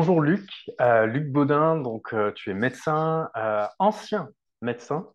bonjour 0.00 0.22
Luc, 0.22 0.48
Euh, 0.80 1.04
Luc 1.04 1.30
Baudin, 1.30 1.76
donc 1.76 2.14
euh, 2.14 2.32
tu 2.32 2.48
es 2.50 2.54
médecin, 2.54 3.28
euh, 3.36 3.66
ancien 3.78 4.30
médecin, 4.62 5.06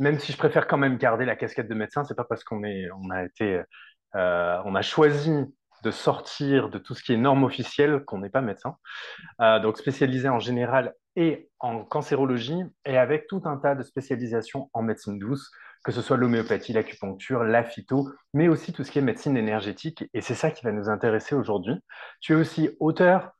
même 0.00 0.18
si 0.18 0.32
je 0.32 0.38
préfère 0.38 0.66
quand 0.66 0.76
même 0.76 0.98
garder 0.98 1.24
la 1.24 1.36
casquette 1.36 1.68
de 1.68 1.74
médecin, 1.76 2.02
c'est 2.02 2.16
pas 2.16 2.24
parce 2.24 2.42
qu'on 2.42 2.64
est, 2.64 2.88
on 3.00 3.10
a 3.10 3.22
été, 3.22 3.62
on 4.14 4.74
a 4.74 4.82
choisi 4.82 5.32
de 5.84 5.90
sortir 5.92 6.68
de 6.68 6.78
tout 6.78 6.94
ce 6.94 7.04
qui 7.04 7.12
est 7.12 7.16
norme 7.16 7.44
officielle 7.44 8.02
qu'on 8.04 8.18
n'est 8.18 8.28
pas 8.28 8.40
médecin. 8.40 8.76
Donc 9.38 9.78
spécialisé 9.78 10.28
en 10.28 10.40
général 10.40 10.94
et 11.14 11.48
en 11.60 11.84
cancérologie 11.84 12.64
et 12.84 12.98
avec 12.98 13.28
tout 13.28 13.42
un 13.44 13.56
tas 13.56 13.76
de 13.76 13.84
spécialisations 13.84 14.68
en 14.72 14.82
médecine 14.82 15.20
douce, 15.20 15.48
que 15.84 15.92
ce 15.92 16.02
soit 16.02 16.16
l'homéopathie, 16.16 16.72
l'acupuncture, 16.72 17.44
la 17.44 17.62
phyto, 17.62 18.08
mais 18.34 18.48
aussi 18.48 18.72
tout 18.72 18.82
ce 18.82 18.90
qui 18.90 18.98
est 18.98 19.02
médecine 19.02 19.36
énergétique. 19.36 20.04
Et 20.12 20.22
c'est 20.22 20.34
ça 20.34 20.50
qui 20.50 20.64
va 20.64 20.72
nous 20.72 20.88
intéresser 20.88 21.36
aujourd'hui. 21.36 21.76
Tu 22.20 22.32
es 22.32 22.36
aussi 22.36 22.70
auteur, 22.80 23.30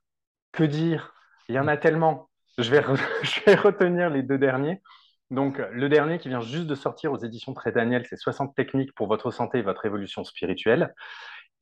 que 0.53 0.65
dire? 0.65 1.15
Il 1.49 1.55
y 1.55 1.59
en 1.59 1.69
a 1.69 1.77
tellement. 1.77 2.31
Je 2.59 2.71
vais, 2.71 2.81
re- 2.81 3.01
je 3.23 3.41
vais 3.45 3.55
retenir 3.55 4.11
les 4.11 4.23
deux 4.23 4.39
derniers. 4.39 4.81
Donc, 5.31 5.59
le 5.73 5.89
dernier 5.89 6.19
qui 6.19 6.29
vient 6.29 6.43
juste 6.43 6.67
de 6.67 6.75
sortir 6.75 7.11
aux 7.13 7.17
éditions 7.19 7.55
Très 7.55 7.73
Daniel, 7.73 8.05
c'est 8.07 8.19
60 8.19 8.55
techniques 8.55 8.95
pour 8.95 9.09
votre 9.09 9.31
santé 9.31 9.59
et 9.59 9.63
votre 9.63 9.87
évolution 9.87 10.25
spirituelle. 10.25 10.95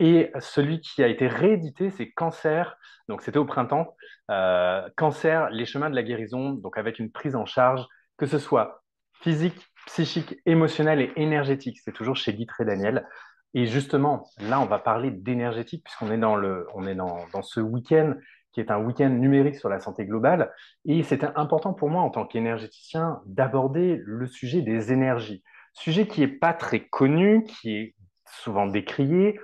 Et 0.01 0.33
celui 0.41 0.81
qui 0.81 1.03
a 1.03 1.07
été 1.09 1.29
réédité, 1.29 1.91
c'est 1.91 2.11
Cancer. 2.11 2.77
Donc, 3.09 3.23
c'était 3.23 3.39
au 3.39 3.45
printemps. 3.45 3.95
Euh, 4.31 4.89
Cancer, 4.97 5.51
les 5.51 5.67
chemins 5.67 5.91
de 5.91 5.95
la 5.95 6.03
guérison. 6.03 6.51
Donc, 6.51 6.79
avec 6.79 6.99
une 6.99 7.13
prise 7.13 7.37
en 7.37 7.47
charge, 7.47 7.87
que 8.17 8.27
ce 8.27 8.39
soit 8.39 8.83
physique, 9.21 9.69
psychique, 9.87 10.37
émotionnelle 10.47 11.01
et 11.01 11.13
énergétique. 11.17 11.79
C'est 11.85 11.93
toujours 11.93 12.17
chez 12.17 12.33
Guy 12.33 12.47
Très 12.47 12.65
Daniel. 12.65 13.07
Et 13.55 13.67
justement, 13.67 14.29
là, 14.41 14.61
on 14.61 14.67
va 14.67 14.79
parler 14.79 15.11
d'énergétique 15.11 15.85
puisqu'on 15.85 16.11
est 16.11 16.19
dans 16.19 16.37
le, 16.37 16.67
on 16.75 16.87
est 16.87 16.95
dans, 16.95 17.27
dans 17.33 17.43
ce 17.43 17.61
week-end 17.61 18.15
qui 18.53 18.61
est 18.61 18.71
un 18.71 18.79
week-end 18.79 19.11
numérique 19.11 19.57
sur 19.57 19.69
la 19.69 19.81
santé 19.81 20.05
globale. 20.05 20.53
Et 20.85 21.03
c'était 21.03 21.31
important 21.37 21.73
pour 21.73 21.89
moi, 21.89 22.03
en 22.03 22.11
tant 22.11 22.27
qu'énergéticien, 22.27 23.21
d'aborder 23.27 24.01
le 24.05 24.27
sujet 24.27 24.63
des 24.63 24.93
énergies. 24.93 25.43
Sujet 25.73 26.07
qui 26.07 26.21
n'est 26.21 26.29
pas 26.29 26.53
très 26.53 26.81
connu, 26.81 27.45
qui 27.45 27.77
est 27.77 27.95
souvent 28.27 28.67
décrié, 28.67 29.39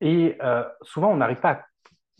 et 0.00 0.36
euh, 0.42 0.64
souvent, 0.82 1.10
on 1.10 1.16
n'arrive 1.16 1.40
pas 1.40 1.62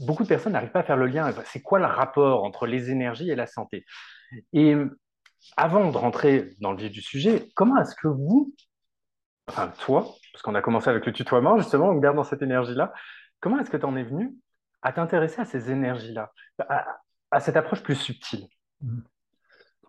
beaucoup 0.00 0.22
de 0.22 0.28
personnes 0.28 0.52
n'arrivent 0.52 0.70
pas 0.70 0.80
à 0.80 0.84
faire 0.84 0.97
le 0.97 1.06
lien. 1.06 1.30
C'est 1.44 1.62
quoi 1.62 1.78
le 1.78 1.86
rapport 1.86 2.44
entre 2.44 2.66
les 2.66 2.91
énergies 2.91 3.30
et 3.30 3.36
la 3.36 3.47
santé? 3.47 3.84
Et 4.52 4.75
avant 5.56 5.91
de 5.91 5.97
rentrer 5.97 6.50
dans 6.60 6.72
le 6.72 6.78
vif 6.78 6.91
du 6.91 7.02
sujet, 7.02 7.48
comment 7.54 7.80
est-ce 7.80 7.94
que 7.94 8.08
vous, 8.08 8.54
enfin 9.48 9.72
toi, 9.78 10.06
parce 10.32 10.42
qu'on 10.42 10.54
a 10.54 10.62
commencé 10.62 10.88
avec 10.88 11.06
le 11.06 11.12
tutoiement, 11.12 11.58
justement, 11.58 11.91
on 11.91 11.97
garde 11.97 12.16
dans 12.16 12.25
cette 12.25 12.42
énergie-là, 12.42 12.92
comment 13.41 13.58
est-ce 13.58 13.70
que 13.70 13.77
tu 13.77 13.86
en 13.86 13.97
es 13.97 14.02
venu 14.02 14.34
à 14.83 14.92
t'intéresser 14.92 15.41
à 15.41 15.45
ces 15.45 15.70
énergies-là, 15.70 16.33
à, 16.61 17.00
à 17.31 17.41
cette 17.41 17.56
approche 17.56 17.83
plus 17.83 17.97
subtile? 17.97 18.48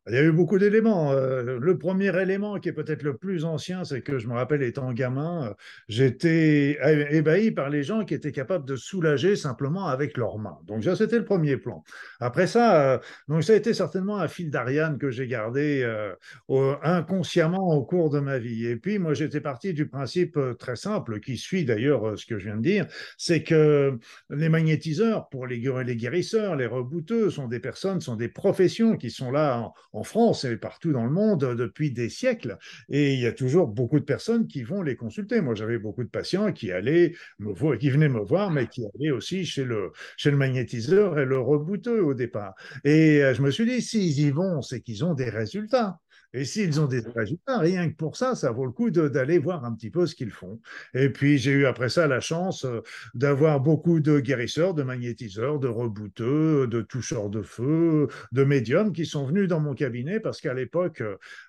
Il 0.08 0.16
y 0.16 0.18
a 0.18 0.24
eu 0.24 0.32
beaucoup 0.32 0.58
d'éléments. 0.58 1.12
Euh, 1.12 1.60
le 1.60 1.78
premier 1.78 2.20
élément, 2.20 2.60
qui 2.60 2.70
est 2.70 2.74
peut-être 2.74 3.04
le 3.04 3.18
plus 3.18 3.46
ancien, 3.46 3.84
c'est 3.84 4.02
que 4.02 4.18
je 4.18 4.28
me 4.28 4.34
rappelle, 4.34 4.64
étant 4.64 4.92
gamin, 4.94 5.50
euh, 5.50 5.54
j'étais 5.90 6.80
ébahi 7.12 7.52
par 7.52 7.70
les 7.70 7.84
gens 7.84 8.04
qui 8.04 8.16
étaient 8.16 8.32
capables 8.32 8.66
de 8.66 8.76
soulager 8.76 9.36
simplement 9.36 9.86
avec 9.90 10.18
leurs 10.18 10.40
mains. 10.40 10.58
Donc 10.66 10.84
ça, 10.86 10.96
c'était 10.96 11.20
le 11.20 11.24
premier 11.24 11.56
plan. 11.58 11.84
Après 12.20 12.48
ça, 12.48 12.94
euh, 12.94 13.00
donc 13.28 13.44
ça 13.44 13.54
a 13.54 13.56
été 13.56 13.76
certainement 13.76 14.18
un 14.18 14.28
fil 14.28 14.50
d'Ariane 14.50 14.98
que 14.98 15.12
j'ai 15.12 15.28
gardé 15.28 15.88
inconsciemment 16.82 17.70
au 17.76 17.86
cours 17.86 18.10
de 18.10 18.20
ma 18.20 18.40
vie. 18.40 18.66
Et 18.66 18.78
puis, 18.78 18.98
moi, 18.98 19.14
j'étais 19.14 19.42
parti 19.42 19.74
du 19.76 19.88
principe 19.88 20.38
très 20.58 20.76
simple, 20.76 21.20
qui 21.20 21.38
suit 21.38 21.64
d'ailleurs 21.64 22.18
ce 22.18 22.26
que 22.26 22.40
je 22.40 22.46
viens 22.46 22.58
de 22.58 22.64
dire, 22.64 22.88
c'est 23.18 23.44
que 23.44 24.00
les 24.32 24.50
magnétiseurs, 24.50 25.30
pour 25.30 25.46
les 25.46 25.60
guérisseurs, 25.60 26.56
les 26.56 26.66
rebouteux, 26.66 27.30
sont 27.30 27.48
des 27.48 27.60
personnes, 27.60 28.02
sont 28.02 28.16
des 28.16 28.30
professions 28.30 28.98
qui 28.98 29.12
sont 29.12 29.30
là 29.30 29.60
en, 29.60 29.74
en 29.94 30.04
France 30.04 30.46
et 30.46 30.58
partout 30.58 30.92
dans 30.92 31.04
le 31.04 31.12
monde 31.12 31.56
depuis 31.56 31.92
des 31.92 32.10
siècles. 32.10 32.58
Et 32.90 33.14
il 33.14 33.20
y 33.20 33.26
a 33.26 33.34
toujours 33.34 33.68
beaucoup 33.68 34.00
de 34.00 34.06
personnes 34.06 34.48
qui 34.48 34.64
vont 34.64 34.82
les 34.82 34.96
consulter. 34.96 35.42
Moi, 35.42 35.56
j'avais 35.56 35.80
beaucoup 35.80 36.04
de 36.04 36.10
patients 36.10 36.52
qui 36.54 36.72
allaient 36.72 37.14
me 37.40 37.52
voir, 37.54 37.78
qui 37.78 37.90
venaient 37.90 38.10
me 38.10 38.22
voir, 38.22 38.52
mais 38.52 38.68
qui 38.68 38.84
allaient 38.96 39.12
aussi 39.12 39.46
chez 39.46 39.64
le, 39.64 39.92
chez 40.18 40.32
le 40.32 40.38
magnétiseur 40.38 41.20
et 41.20 41.26
le 41.26 41.40
rebouteux 41.40 42.04
au 42.04 42.14
départ. 42.14 42.56
Et 42.84 43.24
euh, 43.24 43.34
je 43.34 43.42
me 43.42 43.52
suis 43.52 43.66
dit, 43.66 43.82
s'ils 43.82 44.20
y 44.20 44.32
vont, 44.32 44.62
c'est 44.62 44.82
qu'ils 44.82 45.04
ont 45.06 45.14
des 45.14 45.30
résultats. 45.30 46.00
Et 46.34 46.46
s'ils 46.46 46.80
ont 46.80 46.86
des 46.86 47.02
résultats, 47.16 47.60
rien 47.60 47.90
que 47.90 47.96
pour 47.96 48.16
ça, 48.16 48.36
ça 48.36 48.52
vaut 48.52 48.66
le 48.66 48.72
coup 48.72 48.90
d'aller 48.90 49.38
voir 49.38 49.66
un 49.66 49.74
petit 49.74 49.90
peu 49.90 50.06
ce 50.06 50.16
qu'ils 50.16 50.32
font. 50.32 50.60
Et 50.94 51.10
puis, 51.10 51.38
j'ai 51.38 51.52
eu 51.52 51.66
après 51.66 51.90
ça 51.90 52.08
la 52.08 52.20
chance 52.20 52.66
euh, 52.66 52.82
d'avoir 53.14 53.60
beaucoup 53.60 54.00
de 54.00 54.20
guérisseurs, 54.20 54.74
de 54.74 54.84
magnétiseurs, 54.84 55.60
de 55.60 55.68
rebouteux, 55.68 56.68
de 56.68 56.82
toucheurs 56.82 57.30
de 57.30 57.42
feu, 57.42 58.08
de 58.32 58.44
médiums 58.44 58.94
qui 58.94 59.06
sont 59.06 59.26
venus 59.26 59.48
dans 59.48 59.60
mon 59.60 59.74
cabinet 59.74 60.20
parce 60.20 60.40
qu'à 60.42 60.54
l'époque, 60.54 61.04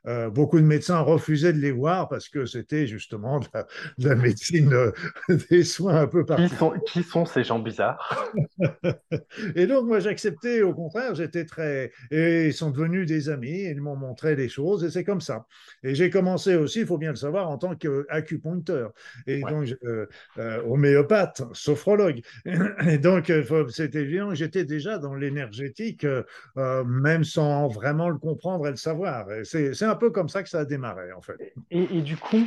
euh, 0.07 0.31
beaucoup 0.31 0.59
de 0.59 0.65
médecins 0.65 1.01
refusaient 1.01 1.53
de 1.53 1.59
les 1.59 1.73
voir 1.73 2.09
parce 2.09 2.29
que 2.29 2.47
c'était 2.47 2.87
justement 2.87 3.41
de 3.41 3.47
la, 3.55 3.67
de 3.99 4.09
la 4.09 4.15
médecine 4.17 4.73
euh, 4.73 4.91
des 5.51 5.65
soins 5.65 6.01
un 6.03 6.07
peu 6.07 6.25
Qui 6.37 6.49
partout. 6.49 6.55
sont, 6.57 6.73
qui 6.87 7.03
sont 7.03 7.25
ces 7.27 7.45
gens 7.45 7.59
bizarres? 7.59 8.33
Et 9.55 9.67
donc, 9.67 9.87
moi, 9.87 10.01
j'acceptais, 10.01 10.63
au 10.63 10.75
contraire, 10.75 11.15
j'étais 11.15 11.45
très. 11.45 11.93
Et 12.11 12.47
ils 12.47 12.55
sont 12.55 12.71
devenus 12.71 13.07
des 13.07 13.29
amis, 13.29 13.63
ils 13.65 13.81
m'ont 13.81 13.97
montré 13.97 14.37
des 14.37 14.49
choses, 14.49 14.72
et 14.81 14.91
c'est 14.91 15.05
comme 15.05 15.21
ça. 15.21 15.47
Et 15.83 15.95
j'ai 15.95 16.11
commencé 16.11 16.57
aussi, 16.57 16.81
il 16.81 16.87
faut 16.87 16.99
bien 16.99 17.11
le 17.11 17.17
savoir, 17.17 17.49
en 17.51 17.59
tant 17.59 17.75
qu'acupuncteur, 17.77 18.93
et 19.27 19.43
Ouais. 19.43 19.51
donc 19.51 19.75
euh, 19.85 20.07
euh, 20.39 20.63
homéopathe, 20.65 21.43
sophrologue. 21.53 22.21
Et 22.89 22.99
donc, 22.99 23.31
euh, 23.31 23.69
c'était 23.69 24.03
évident 24.03 24.29
que 24.31 24.35
j'étais 24.37 24.65
déjà 24.65 24.99
dans 24.99 25.15
l'énergétique, 25.15 26.05
euh, 26.05 26.23
euh, 26.57 26.85
même 26.85 27.25
sans 27.25 27.69
vraiment 27.69 28.09
le 28.09 28.19
comprendre 28.19 28.67
et 28.67 28.71
le 28.71 28.77
savoir. 28.77 29.27
C'est 29.45 29.83
un 29.83 29.97
peu 29.97 30.11
comme 30.11 30.29
ça 30.29 30.43
que 30.43 30.49
ça 30.49 30.61
a 30.61 30.65
démarré, 30.65 31.13
en 31.13 31.21
fait. 31.21 31.55
Et, 31.71 31.99
et 31.99 32.03
du 32.03 32.17
coup, 32.17 32.45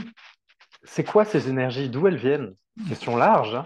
c'est 0.84 1.04
quoi 1.04 1.26
ces 1.26 1.50
énergies? 1.50 1.90
D'où 1.90 2.08
elles 2.08 2.18
viennent? 2.18 2.54
Question 2.88 3.18
large, 3.18 3.56
hein? 3.56 3.66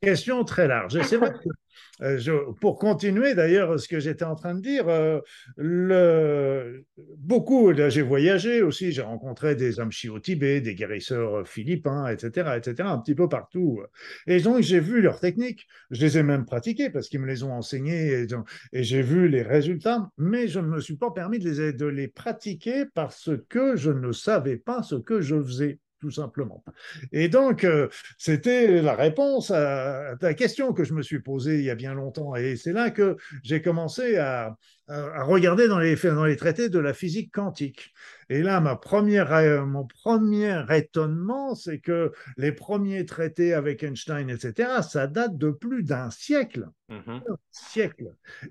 Question 0.00 0.44
très 0.44 0.68
large. 0.68 0.96
Et 0.96 1.02
c'est 1.02 1.16
vrai 1.16 1.30
que, 1.32 1.48
euh, 1.48 1.52
je- 2.00 2.52
pour 2.60 2.78
continuer 2.78 3.34
d'ailleurs 3.34 3.78
ce 3.78 3.88
que 3.88 4.00
j'étais 4.00 4.24
en 4.24 4.34
train 4.34 4.54
de 4.54 4.60
dire, 4.60 4.86
euh, 4.88 6.80
beaucoup, 7.18 7.72
j'ai 7.88 8.02
voyagé 8.02 8.62
aussi, 8.62 8.92
j'ai 8.92 9.02
rencontré 9.02 9.54
des 9.54 9.80
amchis 9.80 10.08
au 10.08 10.18
Tibet, 10.20 10.60
des 10.60 10.74
guérisseurs 10.74 11.46
philippins, 11.46 12.06
etc., 12.08 12.56
etc., 12.56 12.90
un 12.90 12.98
petit 12.98 13.14
peu 13.14 13.28
partout. 13.28 13.82
Et 14.26 14.40
donc 14.40 14.62
j'ai 14.62 14.80
vu 14.80 15.00
leurs 15.00 15.20
techniques, 15.20 15.66
je 15.90 16.00
les 16.00 16.18
ai 16.18 16.22
même 16.22 16.44
pratiquées 16.44 16.90
parce 16.90 17.08
qu'ils 17.08 17.20
me 17.20 17.26
les 17.26 17.42
ont 17.42 17.52
enseignées 17.52 18.26
et 18.72 18.82
j'ai 18.82 19.02
vu 19.02 19.28
les 19.28 19.42
résultats, 19.42 20.10
mais 20.18 20.48
je 20.48 20.60
ne 20.60 20.66
me 20.66 20.80
suis 20.80 20.96
pas 20.96 21.10
permis 21.10 21.38
de 21.38 21.50
les, 21.50 21.72
de 21.72 21.86
les 21.86 22.08
pratiquer 22.08 22.84
parce 22.94 23.30
que 23.48 23.76
je 23.76 23.90
ne 23.90 24.12
savais 24.12 24.56
pas 24.56 24.82
ce 24.82 24.96
que 24.96 25.20
je 25.20 25.42
faisais. 25.42 25.78
Tout 25.98 26.10
simplement. 26.10 26.62
Et 27.10 27.28
donc, 27.28 27.64
euh, 27.64 27.88
c'était 28.18 28.82
la 28.82 28.94
réponse 28.94 29.50
à 29.50 30.14
ta 30.20 30.34
question 30.34 30.74
que 30.74 30.84
je 30.84 30.92
me 30.92 31.02
suis 31.02 31.20
posée 31.20 31.58
il 31.58 31.64
y 31.64 31.70
a 31.70 31.74
bien 31.74 31.94
longtemps. 31.94 32.36
Et 32.36 32.56
c'est 32.56 32.72
là 32.72 32.90
que 32.90 33.16
j'ai 33.42 33.62
commencé 33.62 34.18
à, 34.18 34.58
à- 34.88 35.22
regarder 35.24 35.68
dans 35.68 35.78
les, 35.78 35.96
dans 35.96 36.24
les 36.24 36.36
traités 36.36 36.68
de 36.68 36.78
la 36.78 36.94
physique 36.94 37.32
quantique. 37.32 37.92
Et 38.28 38.42
là, 38.42 38.60
ma 38.60 38.76
première, 38.76 39.32
euh, 39.32 39.64
mon 39.64 39.86
premier 39.86 40.64
étonnement, 40.70 41.54
c'est 41.54 41.78
que 41.78 42.12
les 42.36 42.52
premiers 42.52 43.04
traités 43.04 43.54
avec 43.54 43.82
Einstein, 43.82 44.28
etc., 44.30 44.82
ça 44.82 45.06
date 45.06 45.36
de 45.38 45.50
plus 45.50 45.82
d'un 45.82 46.10
siècle 46.10 46.68
Mhm. 46.88 47.20
siècle. 47.50 48.04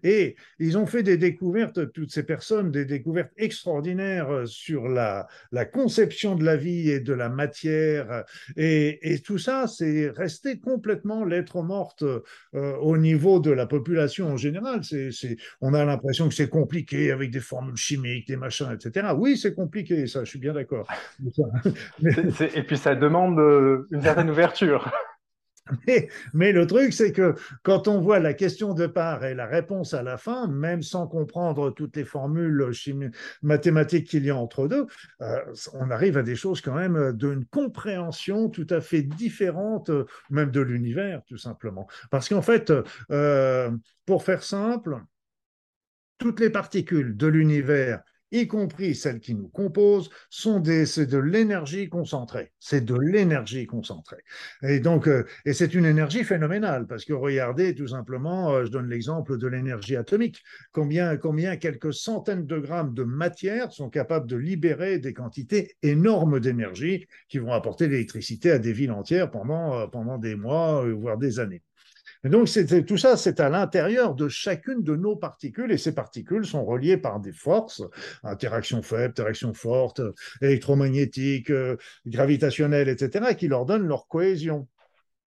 Et 0.04 0.36
ils 0.60 0.78
ont 0.78 0.86
fait 0.86 1.04
des 1.04 1.16
découvertes, 1.16 1.94
toutes 1.94 2.12
ces 2.12 2.24
personnes, 2.24 2.70
des 2.70 2.84
découvertes 2.84 3.32
extraordinaires 3.38 4.30
euh, 4.30 4.46
sur 4.46 4.90
la, 4.90 5.28
la 5.54 5.64
conception 5.64 6.36
de 6.36 6.44
la 6.44 6.58
vie 6.58 6.90
et 6.90 7.00
de 7.00 7.14
la 7.14 7.30
matière. 7.30 8.26
Et, 8.58 9.14
et 9.14 9.20
tout 9.20 9.38
ça, 9.38 9.68
c'est 9.68 10.10
resté 10.10 10.60
complètement 10.60 11.24
lettre 11.24 11.62
morte 11.62 12.04
euh, 12.04 12.22
au 12.54 12.98
niveau 12.98 13.40
de 13.40 13.52
la 13.52 13.68
population 13.68 14.28
en 14.28 14.38
général. 14.38 14.84
C'est, 14.84 15.38
on 15.62 15.74
a 15.74 15.86
l'impression 15.86 16.25
que 16.28 16.36
c'est 16.36 16.50
compliqué 16.50 17.12
avec 17.12 17.32
des 17.32 17.40
formules 17.40 17.78
chimiques, 17.78 18.28
des 18.28 18.38
machins, 18.38 18.72
etc. 18.72 19.08
Oui, 19.16 19.38
c'est 19.38 19.54
compliqué, 19.54 20.08
ça, 20.08 20.24
je 20.24 20.30
suis 20.30 20.40
bien 20.40 20.54
d'accord. 20.54 20.88
Et 22.56 22.64
puis 22.64 22.78
ça 22.78 22.96
demande 22.96 23.40
euh, 23.40 23.88
une 23.92 24.02
certaine 24.02 24.30
ouverture. 24.30 24.92
Mais, 25.88 26.10
mais 26.34 26.52
le 26.52 26.68
truc, 26.68 26.94
c'est 26.94 27.12
que 27.12 27.34
quand 27.64 27.88
on 27.88 28.00
voit 28.00 28.20
la 28.20 28.34
question 28.34 28.74
de 28.74 28.86
part 28.86 29.26
et 29.26 29.34
la 29.34 29.48
réponse 29.48 29.96
à 29.96 30.04
la 30.04 30.18
fin, 30.18 30.48
même 30.48 30.84
sans 30.84 31.08
comprendre 31.08 31.72
toutes 31.72 31.96
les 31.96 32.04
formules 32.04 32.72
mathématiques 33.42 34.08
qu'il 34.08 34.26
y 34.26 34.30
a 34.30 34.36
entre 34.36 34.68
deux, 34.68 34.86
euh, 35.22 35.40
on 35.74 35.90
arrive 35.90 36.18
à 36.18 36.24
des 36.24 36.36
choses 36.36 36.62
quand 36.62 36.76
même 36.76 37.14
d'une 37.14 37.46
compréhension 37.46 38.50
tout 38.50 38.68
à 38.70 38.80
fait 38.80 39.02
différente, 39.02 39.90
euh, 39.90 40.06
même 40.30 40.52
de 40.52 40.62
l'univers, 40.62 41.24
tout 41.28 41.38
simplement. 41.38 41.88
Parce 42.12 42.30
qu'en 42.30 42.44
fait, 42.44 42.72
euh, 43.10 43.72
pour 44.06 44.24
faire 44.24 44.44
simple, 44.44 45.00
toutes 46.18 46.40
les 46.40 46.50
particules 46.50 47.18
de 47.18 47.28
l'univers, 47.28 48.02
y 48.32 48.48
compris 48.48 48.96
celles 48.96 49.20
qui 49.20 49.36
nous 49.36 49.48
composent, 49.48 50.10
sont 50.30 50.64
c'est 50.86 51.06
de 51.06 51.18
l'énergie 51.18 51.90
concentrée. 51.90 52.52
C'est 52.60 52.84
de 52.84 52.96
l'énergie 52.96 53.66
concentrée. 53.66 54.24
Et 54.64 54.80
donc, 54.80 55.08
euh, 55.08 55.26
et 55.46 55.54
c'est 55.54 55.74
une 55.74 55.86
énergie 55.86 56.24
phénoménale 56.24 56.88
parce 56.88 57.06
que 57.06 57.14
regardez 57.14 57.76
tout 57.76 57.88
simplement, 57.88 58.52
euh, 58.52 58.66
je 58.66 58.72
donne 58.72 58.90
l'exemple 58.90 59.38
de 59.38 59.48
l'énergie 59.48 59.96
atomique. 59.96 60.42
Combien, 60.72 61.18
combien 61.18 61.56
quelques 61.58 61.94
centaines 61.94 62.46
de 62.46 62.58
grammes 62.58 62.94
de 62.94 63.04
matière 63.04 63.72
sont 63.72 63.90
capables 63.90 64.28
de 64.28 64.38
libérer 64.38 65.00
des 65.00 65.14
quantités 65.14 65.76
énormes 65.84 66.40
d'énergie 66.40 67.08
qui 67.30 67.38
vont 67.38 67.54
apporter 67.54 67.88
l'électricité 67.88 68.52
à 68.52 68.60
des 68.60 68.74
villes 68.74 68.92
entières 68.92 69.30
pendant, 69.32 69.80
euh, 69.80 69.88
pendant 69.88 70.18
des 70.18 70.36
mois, 70.36 70.86
voire 70.94 71.18
des 71.18 71.40
années. 71.40 71.62
Donc, 72.30 72.50
tout 72.88 72.98
ça, 72.98 73.18
c'est 73.18 73.40
à 73.40 73.50
l'intérieur 73.50 74.16
de 74.16 74.28
chacune 74.28 74.82
de 74.84 74.96
nos 74.96 75.16
particules, 75.16 75.72
et 75.72 75.78
ces 75.78 75.94
particules 75.94 76.46
sont 76.46 76.66
reliées 76.66 76.98
par 76.98 77.20
des 77.20 77.32
forces, 77.32 77.84
interaction 78.24 78.82
faible, 78.82 79.12
interaction 79.12 79.54
forte, 79.54 80.02
électromagnétique, 80.42 81.52
euh, 81.52 81.78
gravitationnelle, 82.06 82.90
etc., 82.90 83.36
qui 83.36 83.48
leur 83.48 83.66
donnent 83.66 83.88
leur 83.88 84.08
cohésion 84.08 84.68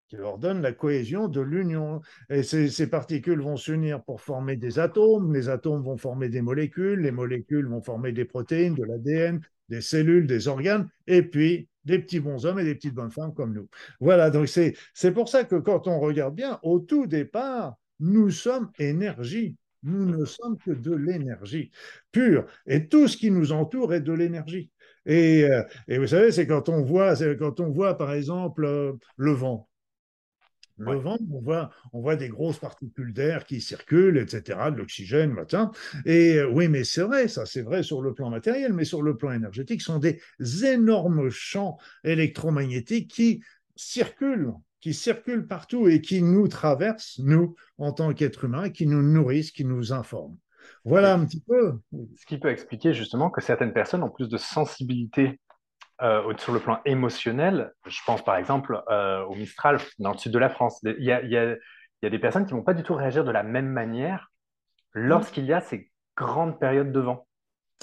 qui 0.09 0.15
leur 0.15 0.37
donnent 0.37 0.61
la 0.61 0.71
cohésion 0.71 1.27
de 1.27 1.41
l'union. 1.41 1.99
Et 2.29 2.41
ces, 2.41 2.69
ces, 2.69 2.87
particules 2.87 3.41
vont 3.41 3.57
s'unir 3.57 4.01
pour 4.03 4.21
former 4.21 4.55
des 4.55 4.79
atomes, 4.79 5.33
les 5.33 5.49
atomes 5.49 5.83
vont 5.83 5.97
former 5.97 6.29
des 6.29 6.41
molécules, 6.41 7.01
les 7.01 7.11
molécules 7.11 7.67
vont 7.67 7.81
former 7.81 8.13
des 8.13 8.23
protéines, 8.23 8.73
de 8.73 8.85
l'ADN, 8.85 9.41
des 9.67 9.81
cellules, 9.81 10.25
des 10.25 10.47
organes, 10.47 10.87
et 11.07 11.23
puis 11.23 11.67
des 11.87 11.99
petits 11.99 12.19
bons 12.19 12.45
hommes 12.45 12.59
et 12.59 12.63
des 12.63 12.75
petites 12.75 12.93
bonnes 12.93 13.11
femmes 13.11 13.33
comme 13.33 13.53
nous. 13.53 13.67
Voilà, 13.99 14.29
donc 14.29 14.47
c'est 14.47 15.11
pour 15.13 15.29
ça 15.29 15.45
que 15.45 15.55
quand 15.55 15.87
on 15.87 15.99
regarde 15.99 16.35
bien, 16.35 16.59
au 16.61 16.79
tout 16.79 17.07
départ, 17.07 17.75
nous 17.99 18.29
sommes 18.29 18.69
énergie. 18.77 19.55
Nous 19.83 20.05
ne 20.05 20.25
sommes 20.25 20.57
que 20.57 20.71
de 20.71 20.93
l'énergie 20.93 21.71
pure. 22.11 22.45
Et 22.65 22.87
tout 22.87 23.07
ce 23.07 23.15
qui 23.15 23.31
nous 23.31 23.51
entoure 23.51 23.93
est 23.93 24.01
de 24.01 24.11
l'énergie. 24.11 24.69
Et, 25.05 25.43
euh, 25.43 25.63
et, 25.87 25.97
vous 25.97 26.07
savez, 26.07 26.31
c'est 26.31 26.45
quand 26.45 26.67
on 26.67 26.83
voit, 26.83 27.15
quand 27.35 27.59
on 27.61 27.69
voit 27.69 27.97
par 27.97 28.11
exemple 28.11 28.65
euh, 28.65 28.93
le 29.15 29.31
vent. 29.31 29.66
Le 30.77 30.95
vent, 30.95 31.17
on 31.31 31.41
voit, 31.41 31.71
on 31.91 32.01
voit 32.01 32.15
des 32.15 32.29
grosses 32.29 32.59
particules 32.59 33.13
d'air 33.13 33.45
qui 33.45 33.61
circulent, 33.61 34.17
etc., 34.17 34.59
de 34.71 34.77
l'oxygène, 34.77 35.31
matin. 35.31 35.71
Et 36.05 36.37
euh, 36.37 36.49
oui, 36.49 36.67
mais 36.67 36.83
c'est 36.83 37.01
vrai, 37.01 37.27
ça 37.27 37.45
c'est 37.45 37.63
vrai 37.63 37.81
sur 37.83 38.01
le 38.01 38.13
plan 38.13 38.29
matériel, 38.29 38.73
mais 38.73 38.85
sur 38.85 39.01
le 39.01 39.17
plan 39.17 39.31
énergétique, 39.31 39.81
ce 39.81 39.87
sont 39.87 39.99
des 39.99 40.21
énormes 40.65 41.29
champs 41.29 41.77
électromagnétiques 42.03 43.09
qui 43.09 43.41
circulent, 43.75 44.53
qui 44.79 44.93
circulent 44.93 45.47
partout 45.47 45.87
et 45.87 46.01
qui 46.01 46.21
nous 46.21 46.47
traversent, 46.47 47.19
nous, 47.19 47.55
en 47.77 47.91
tant 47.91 48.13
qu'êtres 48.13 48.45
humains, 48.45 48.69
qui 48.69 48.85
nous 48.85 49.01
nourrissent, 49.01 49.51
qui 49.51 49.65
nous 49.65 49.93
informent. 49.93 50.37
Voilà 50.85 51.13
un 51.13 51.25
petit 51.25 51.41
peu. 51.41 51.79
Ce 52.15 52.25
qui 52.25 52.37
peut 52.37 52.49
expliquer 52.49 52.93
justement 52.93 53.29
que 53.29 53.41
certaines 53.41 53.73
personnes 53.73 54.03
ont 54.03 54.09
plus 54.09 54.29
de 54.29 54.37
sensibilité 54.37 55.39
euh, 56.01 56.33
sur 56.37 56.53
le 56.53 56.59
plan 56.59 56.79
émotionnel, 56.85 57.73
je 57.85 57.99
pense 58.05 58.23
par 58.23 58.37
exemple 58.37 58.81
euh, 58.89 59.23
au 59.25 59.35
Mistral 59.35 59.79
dans 59.99 60.11
le 60.11 60.17
sud 60.17 60.31
de 60.31 60.39
la 60.39 60.49
France. 60.49 60.79
Il 60.83 61.03
y 61.03 61.11
a, 61.11 61.21
il 61.21 61.29
y 61.29 61.37
a, 61.37 61.53
il 61.53 61.57
y 62.03 62.05
a 62.05 62.09
des 62.09 62.19
personnes 62.19 62.45
qui 62.45 62.53
ne 62.53 62.59
vont 62.59 62.63
pas 62.63 62.73
du 62.73 62.83
tout 62.83 62.93
réagir 62.93 63.23
de 63.23 63.31
la 63.31 63.43
même 63.43 63.67
manière 63.67 64.31
lorsqu'il 64.93 65.45
y 65.45 65.53
a 65.53 65.61
ces 65.61 65.91
grandes 66.15 66.59
périodes 66.59 66.91
de 66.91 66.99
vent. 66.99 67.26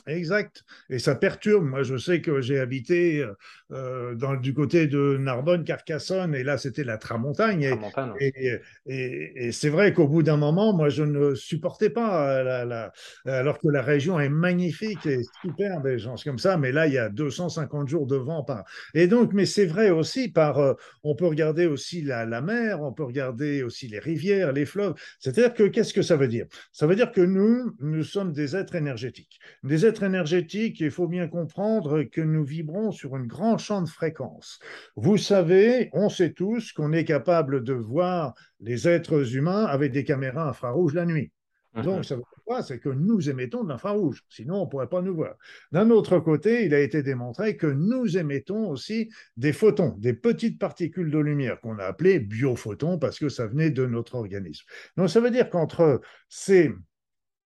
Exact. 0.06 0.64
Et 0.90 0.98
ça 0.98 1.14
perturbe. 1.14 1.64
Moi, 1.64 1.82
je 1.82 1.96
sais 1.96 2.20
que 2.20 2.40
j'ai 2.40 2.58
habité 2.58 3.26
euh, 3.72 4.14
dans, 4.14 4.34
du 4.34 4.52
côté 4.52 4.86
de 4.86 5.16
Narbonne, 5.18 5.64
Carcassonne, 5.64 6.34
et 6.34 6.44
là, 6.44 6.58
c'était 6.58 6.84
la 6.84 6.98
Tramontagne. 6.98 7.78
Et, 8.20 8.60
et, 8.86 9.46
et, 9.46 9.52
c'est 9.52 9.70
vrai 9.70 9.94
qu'au 9.94 10.06
bout 10.06 10.22
d'un 10.22 10.36
moment, 10.36 10.74
moi, 10.74 10.90
je 10.90 11.02
ne 11.02 11.34
supportais 11.34 11.88
pas, 11.88 12.42
la, 12.42 12.64
la, 12.64 12.92
alors 13.24 13.58
que 13.58 13.68
la 13.68 13.80
région 13.80 14.20
est 14.20 14.28
magnifique 14.28 15.06
et 15.06 15.20
superbe, 15.42 15.84
des 15.84 15.98
gens 15.98 16.16
comme 16.22 16.38
ça, 16.38 16.58
mais 16.58 16.70
là, 16.70 16.86
il 16.86 16.92
y 16.92 16.98
a 16.98 17.08
250 17.08 17.88
jours 17.88 18.06
de 18.06 18.16
vent 18.16 18.44
par. 18.44 18.64
Et 18.92 19.06
donc, 19.06 19.32
mais 19.32 19.46
c'est 19.46 19.66
vrai 19.66 19.90
aussi 19.90 20.28
par. 20.28 20.58
Euh, 20.58 20.74
on 21.02 21.14
peut 21.14 21.26
regarder 21.26 21.66
aussi 21.66 22.02
la, 22.02 22.26
la 22.26 22.42
mer, 22.42 22.82
on 22.82 22.92
peut 22.92 23.04
regarder 23.04 23.62
aussi 23.62 23.88
les 23.88 23.98
rivières, 23.98 24.52
les 24.52 24.66
fleuves. 24.66 24.94
C'est-à-dire 25.18 25.54
que 25.54 25.64
qu'est-ce 25.64 25.94
que 25.94 26.02
ça 26.02 26.16
veut 26.16 26.28
dire? 26.28 26.46
Ça 26.72 26.86
veut 26.86 26.96
dire 26.96 27.10
que 27.10 27.20
nous, 27.20 27.74
nous 27.80 28.04
sommes 28.04 28.32
des 28.32 28.54
êtres 28.54 28.74
énergétiques. 28.74 29.38
Des 29.62 29.83
êtres 29.84 30.02
énergétique, 30.02 30.80
il 30.80 30.90
faut 30.90 31.08
bien 31.08 31.28
comprendre 31.28 32.02
que 32.02 32.20
nous 32.20 32.44
vibrons 32.44 32.90
sur 32.90 33.14
un 33.14 33.24
grand 33.24 33.58
champ 33.58 33.82
de 33.82 33.88
fréquences. 33.88 34.58
Vous 34.96 35.16
savez, 35.16 35.90
on 35.92 36.08
sait 36.08 36.32
tous 36.32 36.72
qu'on 36.72 36.92
est 36.92 37.04
capable 37.04 37.62
de 37.62 37.72
voir 37.72 38.34
les 38.60 38.88
êtres 38.88 39.36
humains 39.36 39.64
avec 39.64 39.92
des 39.92 40.04
caméras 40.04 40.48
infrarouges 40.48 40.94
la 40.94 41.06
nuit. 41.06 41.30
Mhm. 41.74 41.82
Donc, 41.82 42.04
ça 42.04 42.14
veut 42.14 42.22
dire 42.22 42.44
quoi? 42.44 42.62
C'est 42.62 42.78
que 42.78 42.88
nous 42.88 43.28
émettons 43.28 43.64
de 43.64 43.68
l'infrarouge, 43.68 44.22
sinon 44.28 44.62
on 44.62 44.64
ne 44.64 44.70
pourrait 44.70 44.88
pas 44.88 45.02
nous 45.02 45.14
voir. 45.14 45.34
D'un 45.72 45.90
autre 45.90 46.18
côté, 46.18 46.64
il 46.64 46.74
a 46.74 46.80
été 46.80 47.02
démontré 47.02 47.56
que 47.56 47.66
nous 47.66 48.16
émettons 48.16 48.68
aussi 48.68 49.10
des 49.36 49.52
photons, 49.52 49.96
des 49.98 50.14
petites 50.14 50.58
particules 50.58 51.10
de 51.10 51.18
lumière 51.18 51.60
qu'on 51.60 51.78
a 51.78 51.84
appelées 51.84 52.20
biophotons 52.20 52.98
parce 52.98 53.18
que 53.18 53.28
ça 53.28 53.46
venait 53.46 53.70
de 53.70 53.86
notre 53.86 54.14
organisme. 54.14 54.64
Donc, 54.96 55.10
ça 55.10 55.20
veut 55.20 55.30
dire 55.30 55.50
qu'entre 55.50 56.00
ces 56.28 56.72